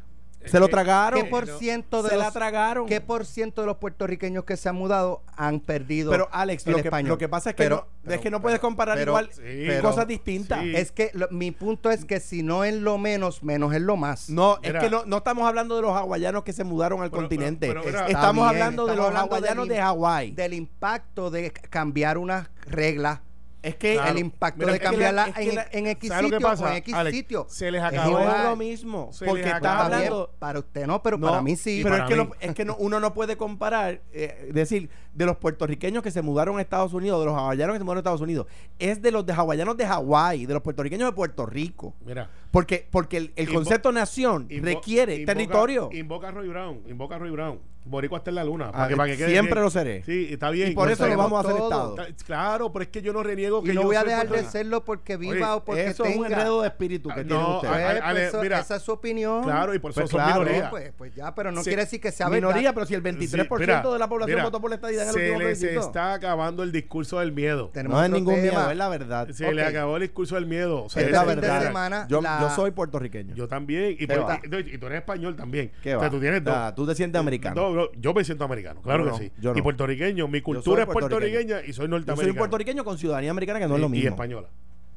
[0.45, 1.23] Se lo que- tragaron.
[1.23, 2.87] ¿Qué por ciento de se los, la tragaron.
[2.87, 6.73] ¿Qué por ciento de los puertorriqueños que se han mudado han perdido Pero Alex, el
[6.73, 7.09] lo que, español?
[7.11, 9.13] lo que pasa es que, Pero- no, pero- es que no pero- puedes comparar pero-
[9.13, 10.63] igual Sí, cosas distintas.
[10.63, 10.73] sí.
[10.75, 13.97] Es que lo- mi punto es que si no es lo menos, menos es lo
[13.97, 14.31] más.
[14.31, 14.79] No, Mira.
[14.79, 17.69] es que no, no estamos hablando de los hawaianos que se mudaron al Pero- continente.
[17.69, 20.31] mira, estamos bien, hablando de los hablando hawaianos del de Hawái.
[20.33, 23.21] Del impacto de cambiar unas reglas.
[23.63, 24.11] Es que Claro.
[24.13, 26.23] El impacto Mira, de es que la- cambiarla es que en, la- en X ¿sabes
[26.23, 27.17] lo que sitio o en X Alex?
[27.17, 27.47] sitio.
[27.51, 28.45] Se les Es acabó no es igual.
[28.45, 29.09] lo mismo.
[29.13, 30.35] Se porque está bien, hablando.
[30.39, 31.81] para usted no, pero No, para mí sí.
[31.83, 35.37] Pero es que, lo- es que no- uno no puede comparar, eh, decir, de los
[35.37, 38.21] puertorriqueños que se mudaron a Estados Unidos, de los hawaianos que se mudaron a Estados
[38.23, 38.47] Unidos,
[38.79, 41.95] es de los de hawaianos de Hawái, de los puertorriqueños de Puerto Rico.
[42.07, 42.31] Mira.
[42.51, 45.91] Porque, porque el, concepto nación invo- requiere invoca- territorio.
[45.93, 46.83] Invoca a Roy Brown.
[46.89, 47.61] Invoca a Roy Brown.
[47.85, 48.67] Boricua está en la luna.
[48.69, 49.65] Ah, Para que, para que quede siempre bien.
[49.65, 50.03] lo seré.
[50.05, 50.71] Sí, está bien.
[50.73, 51.97] y por eso lo vamos a hacer todo.
[51.99, 52.17] Estado.
[52.27, 54.45] Claro, pero es que yo no reniego que Y no yo voy a dejar de
[54.45, 57.31] serlo porque viva Oye, o porque Eso es un enredo de espíritu que Ah, tiene
[57.43, 57.69] no, usted.
[57.69, 58.59] Pues, Ale- pues, Ale, eso- mira.
[58.61, 59.43] esa es su opinión.
[59.45, 60.41] Claro, y por eso Pues son claro.
[60.43, 60.71] minorías.
[60.71, 61.71] Pues, pues ya, pero no Sí.
[61.71, 62.75] quiere decir que sea minoría, verdad.
[62.75, 65.09] pero si el 23% Sí, mira, de la población mira, votó por la estadía en
[65.09, 65.87] el Se último les plebiscito.
[65.87, 67.71] está acabando el discurso del miedo.
[67.73, 68.59] Tenemos No otro ningún tema.
[68.59, 69.29] miedo, es la verdad.
[69.31, 70.85] Se le acabó el discurso del miedo.
[70.85, 72.07] O sea, Es la verdad.
[72.09, 72.21] yo,
[72.55, 73.35] soy puertorriqueño.
[73.35, 73.97] Yo también.
[73.99, 75.73] Y, tú eres español también.
[75.83, 76.11] ¿Qué o sea, va?
[76.11, 76.55] tú tienes dos.
[76.55, 77.70] Ah, tú te sientes americano.
[77.75, 79.33] No, yo me siento americano, claro No, que sí.
[79.41, 79.53] yo.
[79.57, 82.17] Y puertorriqueño, mi soy cultura es puertorriqueña y soy Yo norteamericano.
[82.23, 84.05] soy un puertorriqueño con ciudadanía americana que no es lo mismo.
[84.05, 84.49] Y española.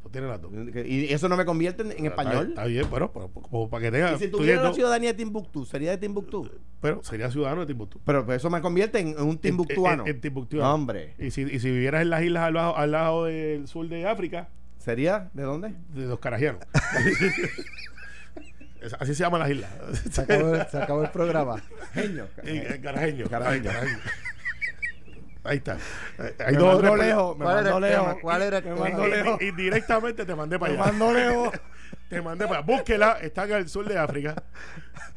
[0.02, 0.52] Tú tienes las dos.
[0.86, 2.50] Y eso no me convierte en, en Está- español.
[2.50, 4.14] Está, bien, pero, como para que tenga.
[4.14, 6.50] Y si tuviera la ciudadanía de Timbuktu, sería de Timbuktu.
[6.82, 8.00] pero sería ciudadano de Timbuktu.
[8.06, 10.04] Pero pues, eso me convierte en, en un timbuktuano.
[10.04, 10.58] En, en- en Timbuktu.
[10.58, 11.14] No, hombre.
[11.20, 14.06] Y si, y si vivieras en las islas al, bajo- al lado del sur de
[14.08, 15.30] África, ¿Sería?
[15.34, 15.74] ¿De dónde?
[15.94, 16.62] de los carajianos.
[18.84, 19.70] Es- Así se llaman las islas.
[20.12, 21.62] Se acabó, se acabó el programa.
[21.94, 22.28] Genio.
[22.44, 23.30] Eh, Carajeño.
[23.30, 23.72] Carajeño.
[25.46, 25.78] Ahí está.
[26.20, 28.16] Eh, Hay Me dos o mandó tres- lejos, me ¿Cuál era mandó lejos.
[28.22, 28.90] ¿Cuál era el Me tema?
[28.90, 29.42] mandó lejos.
[29.42, 30.92] Y, y directamente te mandé para Me allá.
[30.92, 31.50] mandó lejos.
[32.10, 32.66] Te mandé para allá.
[32.68, 34.36] Búsquela, está en el sur de África.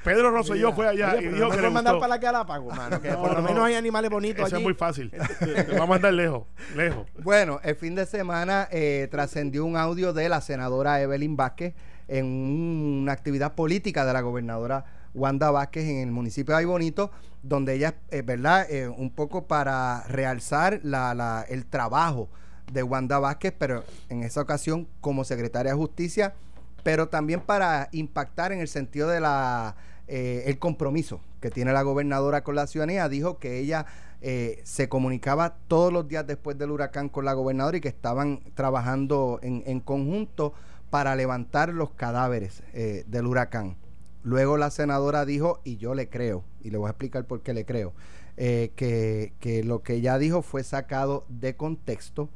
[0.02, 2.00] Pedro Rosselló fue allá Oye, y dijo no que me le puedes mandar gustó.
[2.08, 3.02] para la Galápagos, mano.
[3.02, 3.48] Que No, por lo no.
[3.48, 4.62] menos hay animales bonitos Eso allí.
[4.62, 5.10] es muy fácil.
[5.10, 6.44] Te, te va a mandar lejos.
[6.74, 7.06] Lejos.
[7.22, 11.74] Bueno, el fin de semana eh, trascendió un audio de la senadora Evelyn Vázquez
[12.08, 12.26] en
[13.02, 17.10] una actividad política de la gobernadora Wanda Vázquez en el municipio de Ay Bonito,
[17.42, 18.66] donde ella, eh, ¿verdad?
[18.70, 22.28] Eh, un poco para realzar la, la- el trabajo
[22.72, 26.34] de Wanda Vázquez, pero en esa ocasión como secretaria de Justicia,
[26.82, 29.76] pero también para impactar en el sentido de la
[30.08, 33.08] eh, el compromiso que tiene la gobernadora con la ciudadanía.
[33.08, 33.86] Dijo que ella
[34.20, 38.40] eh, se comunicaba todos los días después del huracán con la gobernadora y que estaban
[38.54, 40.52] trabajando en, en conjunto
[40.90, 43.76] para levantar los cadáveres eh, del huracán.
[44.22, 47.54] Luego la senadora dijo, y yo le creo, y le voy a explicar por qué
[47.54, 47.92] le creo,
[48.36, 52.28] eh, que, que lo que ella dijo fue sacado de contexto.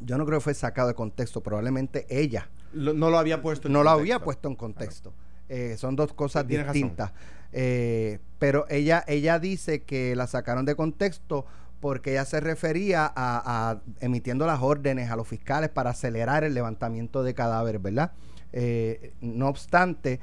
[0.00, 3.68] Yo no creo que fue sacado de contexto, probablemente ella Lo- no lo había puesto
[3.68, 4.00] en no lo contexto.
[4.00, 5.12] había puesto en contexto.
[5.48, 7.12] Eh, son dos cosas distintas.
[7.52, 11.46] Eh, pero ella, ella dice que la sacaron de contexto
[11.80, 16.54] porque ella se refería a, a emitiendo las órdenes a los fiscales para acelerar el
[16.54, 18.12] levantamiento de cadáveres, ¿verdad?
[18.52, 20.20] Eh, no obstante,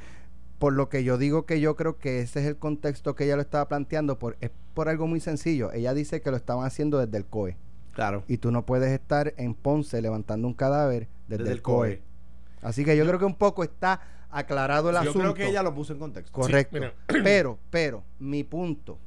[0.60, 3.36] por lo que yo digo que yo creo que ese es el contexto que ella
[3.36, 5.72] lo estaba planteando, por, es por algo muy sencillo.
[5.72, 7.58] Ella dice que lo estaban haciendo desde el COE.
[7.94, 8.24] Claro.
[8.28, 12.02] Y tú no puedes estar en Ponce levantando un cadáver desde, el COE.
[12.62, 15.20] Así que yo creo que un poco está aclarado el Yo asunto.
[15.20, 16.32] creo que ella lo puso en contexto.
[16.34, 16.78] Correcto.
[17.08, 18.98] pero, pero, mi punto.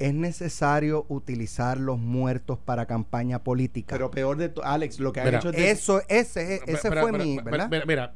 [0.00, 3.94] ¿Es necesario utilizar los muertos para campaña política?
[3.94, 7.02] Pero peor de todo, Alex, lo que Mira, hecho es de- Eso, ese, ese Espera,
[7.02, 7.38] fue mi.
[7.38, 8.14] Mira, mira,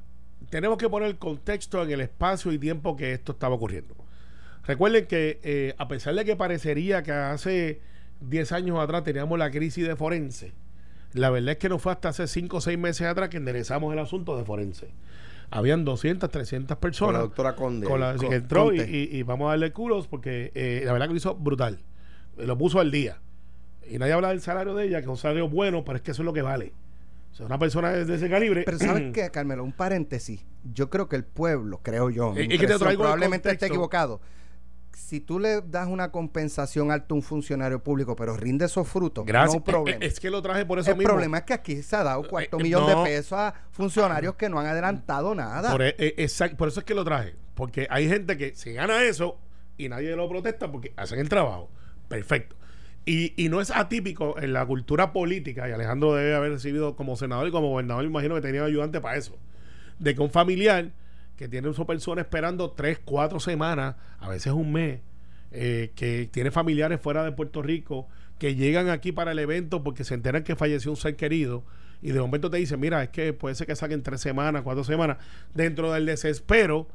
[0.49, 3.95] tenemos que poner el contexto en el espacio y tiempo que esto estaba ocurriendo.
[4.67, 7.81] Recuerden que eh, a pesar de que parecería que hace
[8.21, 10.53] 10 años atrás teníamos la crisis de forense,
[11.13, 13.93] la verdad es que no fue hasta hace 5 o 6 meses atrás que enderezamos
[13.93, 14.89] el asunto de forense.
[15.51, 17.87] Habían 200, 300 con personas la doctora Conde.
[17.87, 20.93] con la Con- que entró y, y- y vamos a darle culos porque eh, la
[20.93, 21.81] verdad que lo hizo brutal.
[22.37, 23.19] Lo puso al día.
[23.89, 26.11] Y nadie habla del salario de ella, que es un salario bueno, pero es que
[26.13, 26.73] eso es lo que vale.
[27.33, 28.63] O sea, una persona de de ese calibre.
[28.65, 29.63] Pero ¿sabes qué, Carmelo?
[29.65, 30.45] Un paréntesis.
[30.73, 34.21] Yo creo que el pueblo, creo yo, que te traigo probablemente esté equivocado.
[34.97, 39.55] Si tú le das una compensación a un funcionario público, pero rinde esos frutos, Gracias.
[39.55, 40.05] no hay problema.
[40.05, 41.11] Es, es que lo traje por eso el mismo.
[41.11, 43.03] problema es que aquí se ha dado cuarto Eh, eh, millón no.
[43.03, 45.71] de pesos a funcionarios que no han adelantado nada.
[45.71, 47.35] Por, eh, exact- por eso es que lo traje.
[47.55, 49.39] Porque hay gente que se gana eso
[49.79, 51.69] y nadie lo protesta porque hacen el trabajo.
[52.09, 52.57] Perfecto.
[53.07, 57.17] Y, y no es atípico en la cultura política, y Alejandro debe haber recibido como
[57.17, 59.37] senador y como gobernador, imagino que tenía ayudante para eso,
[59.99, 60.91] de que un familiar
[61.37, 65.01] que tiene a su persona esperando tres, cuatro semanas, a veces un mes,
[65.51, 68.09] eh, que tiene familiares fuera de Puerto Rico,
[68.39, 71.65] que llegan aquí para el evento porque se enteran que falleció un ser querido,
[72.03, 74.85] y de momento te dicen, mira, es que puede ser que saquen tres semanas, cuatro
[74.85, 75.19] semanas,
[75.55, 76.89] dentro del desespero,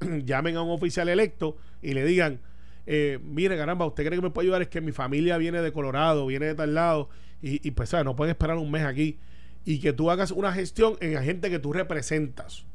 [0.24, 2.40] llamen a un oficial electo y le digan,
[2.86, 4.62] eh, mire, caramba, ¿usted cree que me puede ayudar?
[4.62, 7.08] Es que mi familia viene de Colorado, viene de tal lado,
[7.40, 8.04] y, y pues, ¿sabes?
[8.04, 9.18] No pueden esperar un mes aquí.
[9.64, 12.66] Y que tú hagas una gestión en la gente que tú representas.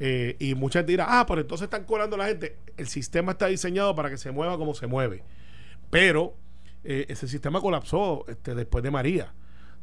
[0.00, 2.56] Eh, y mucha gente dirá, ah, pero entonces están colando la gente.
[2.76, 5.22] El sistema está diseñado para que se mueva como se mueve.
[5.90, 6.34] Pero
[6.82, 9.32] eh, ese sistema colapsó este, después de María.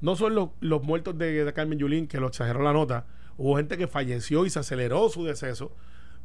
[0.02, 3.06] No son los, los muertos de, de Carmen Yulín, que lo exageró la nota.
[3.38, 5.74] Hubo gente que falleció y se aceleró su deceso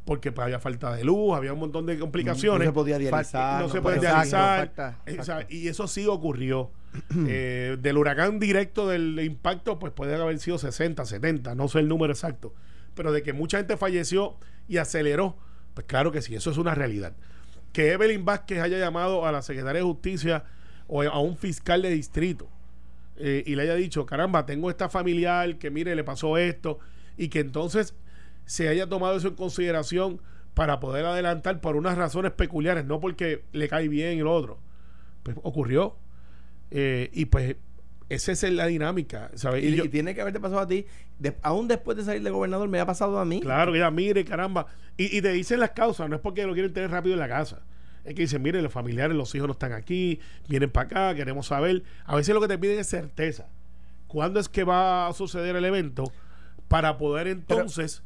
[0.03, 2.65] porque pues, había falta de luz, había un montón de complicaciones.
[2.65, 3.61] No se podía dializar.
[3.61, 4.59] no se no podía- dializar.
[4.67, 5.53] falta- o sea, exacto.
[5.53, 6.71] y eso sí ocurrió.
[7.27, 11.87] Eh, del huracán directo del impacto, pues puede haber sido 60, 70, no sé el
[11.87, 12.55] número exacto.
[12.97, 14.35] Pero de que mucha gente falleció
[14.67, 15.37] y aceleró,
[15.73, 17.15] pues claro que sí, eso es una realidad.
[17.71, 20.43] Que Evelyn Vázquez haya llamado a la Secretaria de Justicia
[20.87, 22.49] o a un fiscal de distrito
[23.17, 26.79] eh, y le haya dicho, caramba, tengo esta familiar que mire, le pasó esto,
[27.17, 27.95] y que entonces
[28.45, 30.21] se haya tomado eso en consideración
[30.53, 34.59] para poder adelantar por unas razones peculiares, no porque le cae bien lo otro.
[35.23, 35.95] Pues ocurrió.
[36.69, 37.55] Eh, y pues
[38.09, 39.63] esa es la dinámica, ¿sabes?
[39.63, 40.85] Y, Y yo- y tiene que haberte pasado a ti.
[41.19, 43.41] De- aún después de salir de gobernador, me ha pasado a mí.
[43.41, 44.67] Claro, ya mire, caramba.
[44.97, 47.27] Y, y te dicen las causas, no es porque lo quieren tener rápido en la
[47.27, 47.61] casa.
[48.05, 51.47] Es que dicen, mire, los familiares, los hijos no están aquí, vienen para acá, queremos
[51.47, 51.83] saber.
[52.05, 53.47] A veces lo que te piden es certeza.
[54.07, 56.05] ¿Cuándo es que va a suceder el evento?
[56.69, 58.03] Para poder entonces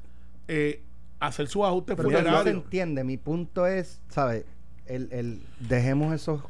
[0.48, 0.82] eh,
[1.20, 2.64] hacer sus ajustes Pero eso se funerarios.
[2.64, 3.04] entiende.
[3.04, 4.46] Mi punto es, ¿sabes?
[4.88, 6.42] El, el, dejemos esos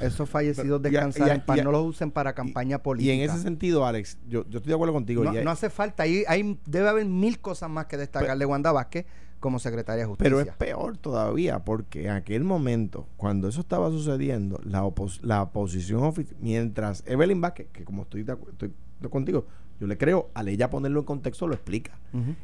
[0.00, 2.10] esos fallecidos Pero, y a- descansar y a- en paz, y a- no los usen
[2.10, 3.12] para campaña política.
[3.14, 5.24] Y en ese sentido, Alex, yo, yo estoy de acuerdo contigo.
[5.24, 6.02] no, hace falta.
[6.04, 9.06] Ahí hay, debe haber mil cosas más que destacar de Wanda Vázquez
[9.40, 10.30] como secretaria de justicia.
[10.30, 15.42] Pero es peor todavía, porque en aquel momento, cuando eso estaba sucediendo, la, opos- la
[15.42, 18.72] oposición oficial, mientras Evelyn Vázquez, que como estoy, de estoy
[19.10, 19.46] contigo,
[19.80, 21.96] yo le creo, al ella ponerlo en contexto lo explica.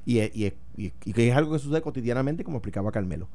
[0.06, 3.28] Y, es- y, es- y, y que es algo que sucede cotidianamente, como explicaba Carmelo.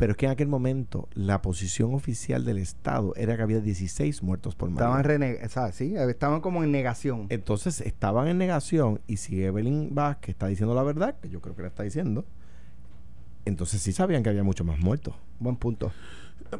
[0.00, 4.22] Pero es que en aquel momento la posición oficial del Estado era que había 16
[4.22, 4.86] muertos por María.
[4.86, 5.74] Estaban, rene- ¿sabes?
[5.76, 7.26] Sí, estaban como en negación.
[7.28, 11.54] Entonces estaban en negación y si Evelyn Vázquez está diciendo la verdad, que yo creo
[11.54, 12.24] que la está diciendo,
[13.44, 15.14] entonces sí sabían que había muchos más muertos.
[15.38, 15.92] Buen punto.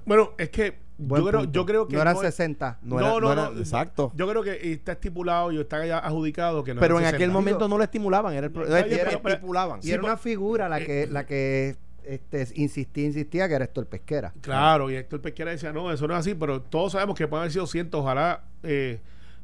[0.05, 1.53] Bueno, es que Buen yo creo, punto.
[1.53, 2.79] yo creo que no eran es- 60.
[2.83, 4.13] No era- no era- exacto.
[4.15, 7.33] Yo creo que está estipulado y está ya adjudicado que no pero en aquel 60.
[7.33, 9.81] momento no lo estimulaban, era el era- pero- pero- estipulaban.
[9.83, 13.87] Y era Sí, una figura la que, la que este, insistía, insistía que era Héctor
[13.87, 14.33] Pesquera.
[14.41, 17.43] Claro, y Héctor Pesquera decía, no, eso no es así, pero todos sabemos que pueden
[17.43, 19.01] haber sido cientos, ojalá eh,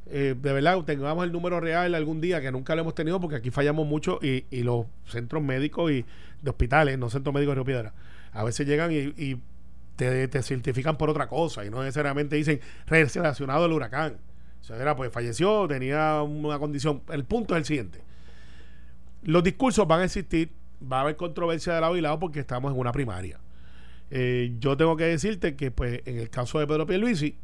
[0.06, 3.36] eh, de verdad tengamos el número real algún día, que nunca lo hemos tenido porque
[3.36, 6.04] aquí fallamos mucho y, y los centros médicos y
[6.42, 7.94] de hospitales, no centros médicos de Río Piedra,
[8.32, 9.40] a veces llegan y,
[9.96, 14.18] te certifican por otra cosa y no necesariamente dicen relacionado al huracán.
[14.60, 17.00] O sea, era pues falleció, tenía una condición.
[17.08, 18.00] El punto es el siguiente.
[19.22, 20.50] Los discursos van a existir,
[20.80, 23.38] va a haber controversia de lado y lado porque estamos en una primaria.
[24.10, 27.36] Eh, yo tengo que decirte que, pues, en el caso de Pedro Pierluisi,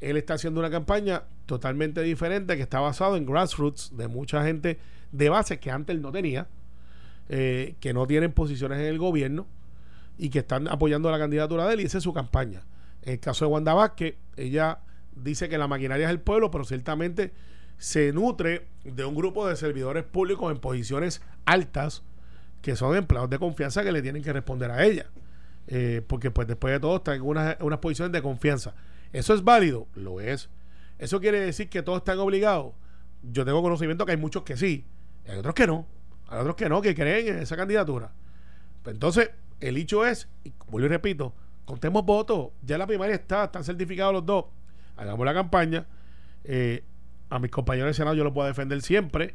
[0.00, 4.78] él está haciendo una campaña totalmente diferente que está basado en grassroots de mucha gente
[5.12, 6.48] de base que antes no tenía,
[7.28, 9.46] eh, que no tienen posiciones en el gobierno
[10.18, 12.62] y que están apoyando la candidatura de él y esa es su campaña.
[13.02, 14.80] En el caso de Wanda Vázquez, ella
[15.14, 17.32] dice que la maquinaria es el pueblo, pero ciertamente
[17.78, 22.02] se nutre de un grupo de servidores públicos en posiciones altas
[22.62, 25.06] que son empleados de confianza que le tienen que responder a ella.
[25.66, 28.74] Eh, porque pues después de todo está en unas, posiciones de confianza.
[29.12, 29.86] ¿Eso es válido?
[29.94, 30.48] Lo es.
[30.98, 32.74] ¿Eso quiere decir que todos están obligados?
[33.22, 34.84] Yo tengo conocimiento que hay muchos que sí,
[35.28, 35.86] hay otros que no.
[36.28, 38.12] Hay otros que no, que creen en esa candidatura.
[38.82, 39.30] Pues entonces,
[39.60, 41.34] el hecho es, y vuelvo y repito,
[41.64, 42.50] contemos votos.
[42.62, 44.46] Ya la primaria está, están certificados los dos.
[44.96, 45.86] Hagamos la campaña.
[46.44, 46.84] Eh,
[47.30, 49.34] a mis compañeros de Senado yo los puedo defender siempre,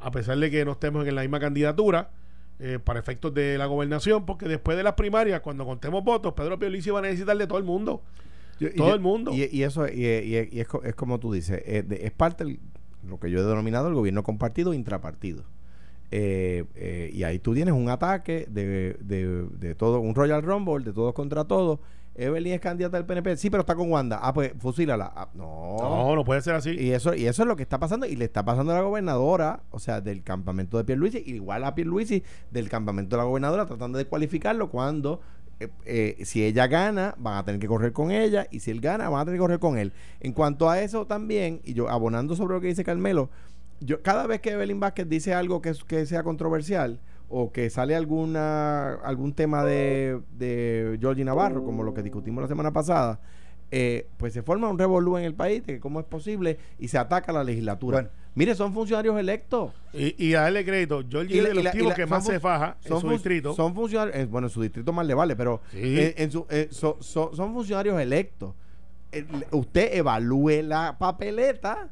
[0.00, 2.10] a pesar de que no estemos en la misma candidatura.
[2.58, 6.58] Eh, para efectos de la gobernación, porque después de las primarias, cuando contemos votos, Pedro
[6.58, 8.02] Piolici va a necesitar de todo el mundo.
[8.76, 9.30] todo el mundo.
[9.34, 12.58] Y, eso y, es, como tú dices, es, es parte de
[13.06, 15.44] lo que yo he denominado el gobierno compartido intrapartido.
[16.12, 20.84] Eh, eh, y ahí tú tienes un ataque de, de, de, todo, un Royal Rumble,
[20.84, 21.80] de todos contra todos.
[22.18, 24.18] Evelyn es candidata del PNP, sí, pero está con Wanda.
[24.22, 25.12] Ah, pues fusílala.
[25.14, 25.76] Ah, no.
[25.78, 26.70] No, no puede ser así.
[26.70, 28.80] Y eso, y eso es lo que está pasando, y le está pasando a la
[28.82, 33.66] gobernadora, o sea, del campamento de Pierluisi, igual a Pierluisi, del campamento de la gobernadora,
[33.66, 35.20] tratando de cualificarlo cuando
[35.86, 39.08] eh, si ella gana, van a tener que correr con ella, y si él gana,
[39.08, 39.92] van a tener que correr con él.
[40.20, 43.30] En cuanto a eso también, y yo abonando sobre lo que dice Carmelo,
[43.80, 47.96] yo cada vez que Evelyn Vázquez dice algo que, que sea controversial o que sale
[47.96, 53.20] alguna algún tema de, de Georgie Navarro, como lo que discutimos la semana pasada,
[53.72, 56.98] eh, pues se forma un revolú en el país de cómo es posible y se
[56.98, 58.10] ataca la legislatura.
[58.36, 59.72] Mire, son funcionarios electos.
[59.92, 63.00] Y, y a darle crédito, Georgie es de los tipos que más se faja en
[63.00, 63.54] su distrito.
[63.54, 67.52] Son funcionarios, eh, bueno, en su distrito más le vale, pero en, su, eh, son
[67.52, 68.54] funcionarios electos.
[69.50, 71.88] usted evalúe la papeleta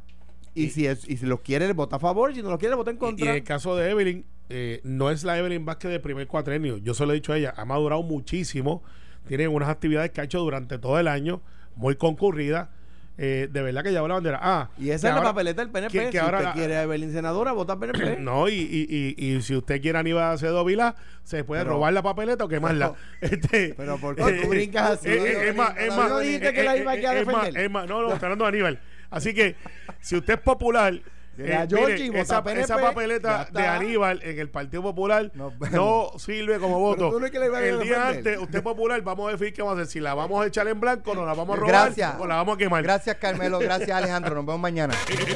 [0.54, 2.32] y, si, es, y si los quiere, vota a favor.
[2.34, 3.26] Si no los quiere, vota en contra.
[3.26, 6.76] Y, en el caso de Evelyn, eh, no es la Evelyn Vázquez del primer cuatrenio.
[6.78, 8.82] Yo se lo he dicho a ella, ha madurado muchísimo.
[9.26, 11.40] Tiene unas actividades que ha hecho durante todo el año,
[11.76, 12.68] muy concurridas.
[13.16, 14.40] Eh, de verdad que lleva la bandera.
[14.42, 16.10] Ah, y esa es la papeleta del PNP.
[16.10, 18.16] si ahora usted quiere a Evelyn senadora, vota PNP.
[18.20, 21.92] No, y, y, y, y, si usted quiere a Aníbal Acedo Vila, se puede robar
[21.92, 22.94] la papeleta o quemarla.
[23.20, 25.10] este, pero ¿por qué tú brincas así?
[25.10, 26.08] es más, es más.
[26.08, 27.56] No dijiste que la iba a defender.
[27.56, 28.80] Es más, no, no, está hablando de Aníbal.
[29.10, 29.54] Así que,
[30.00, 31.00] si usted es popular,
[31.38, 37.18] eh, esa, papeleta de Aníbal en el Partido Popular no sirve como voto.
[37.18, 39.92] el día antes, usted es popular, vamos a decir qué vamos a hacer.
[39.92, 42.14] Si la vamos a echar en blanco, no la vamos a robar gracias.
[42.18, 42.82] o la vamos a quemar.
[42.82, 43.58] Gracias, Carmelo.
[43.58, 44.34] Gracias, Alejandro.
[44.34, 44.94] Nos vemos mañana.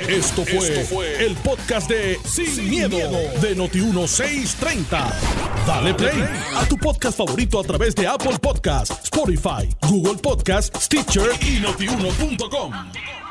[0.08, 5.12] Esto fue, el podcast de Sin, miedo, de Noti1630.
[5.66, 6.24] Dale play
[6.56, 13.27] a tu podcast favorito a través de Apple Podcasts, Spotify, Google Podcasts, Stitcher y notiuno.com.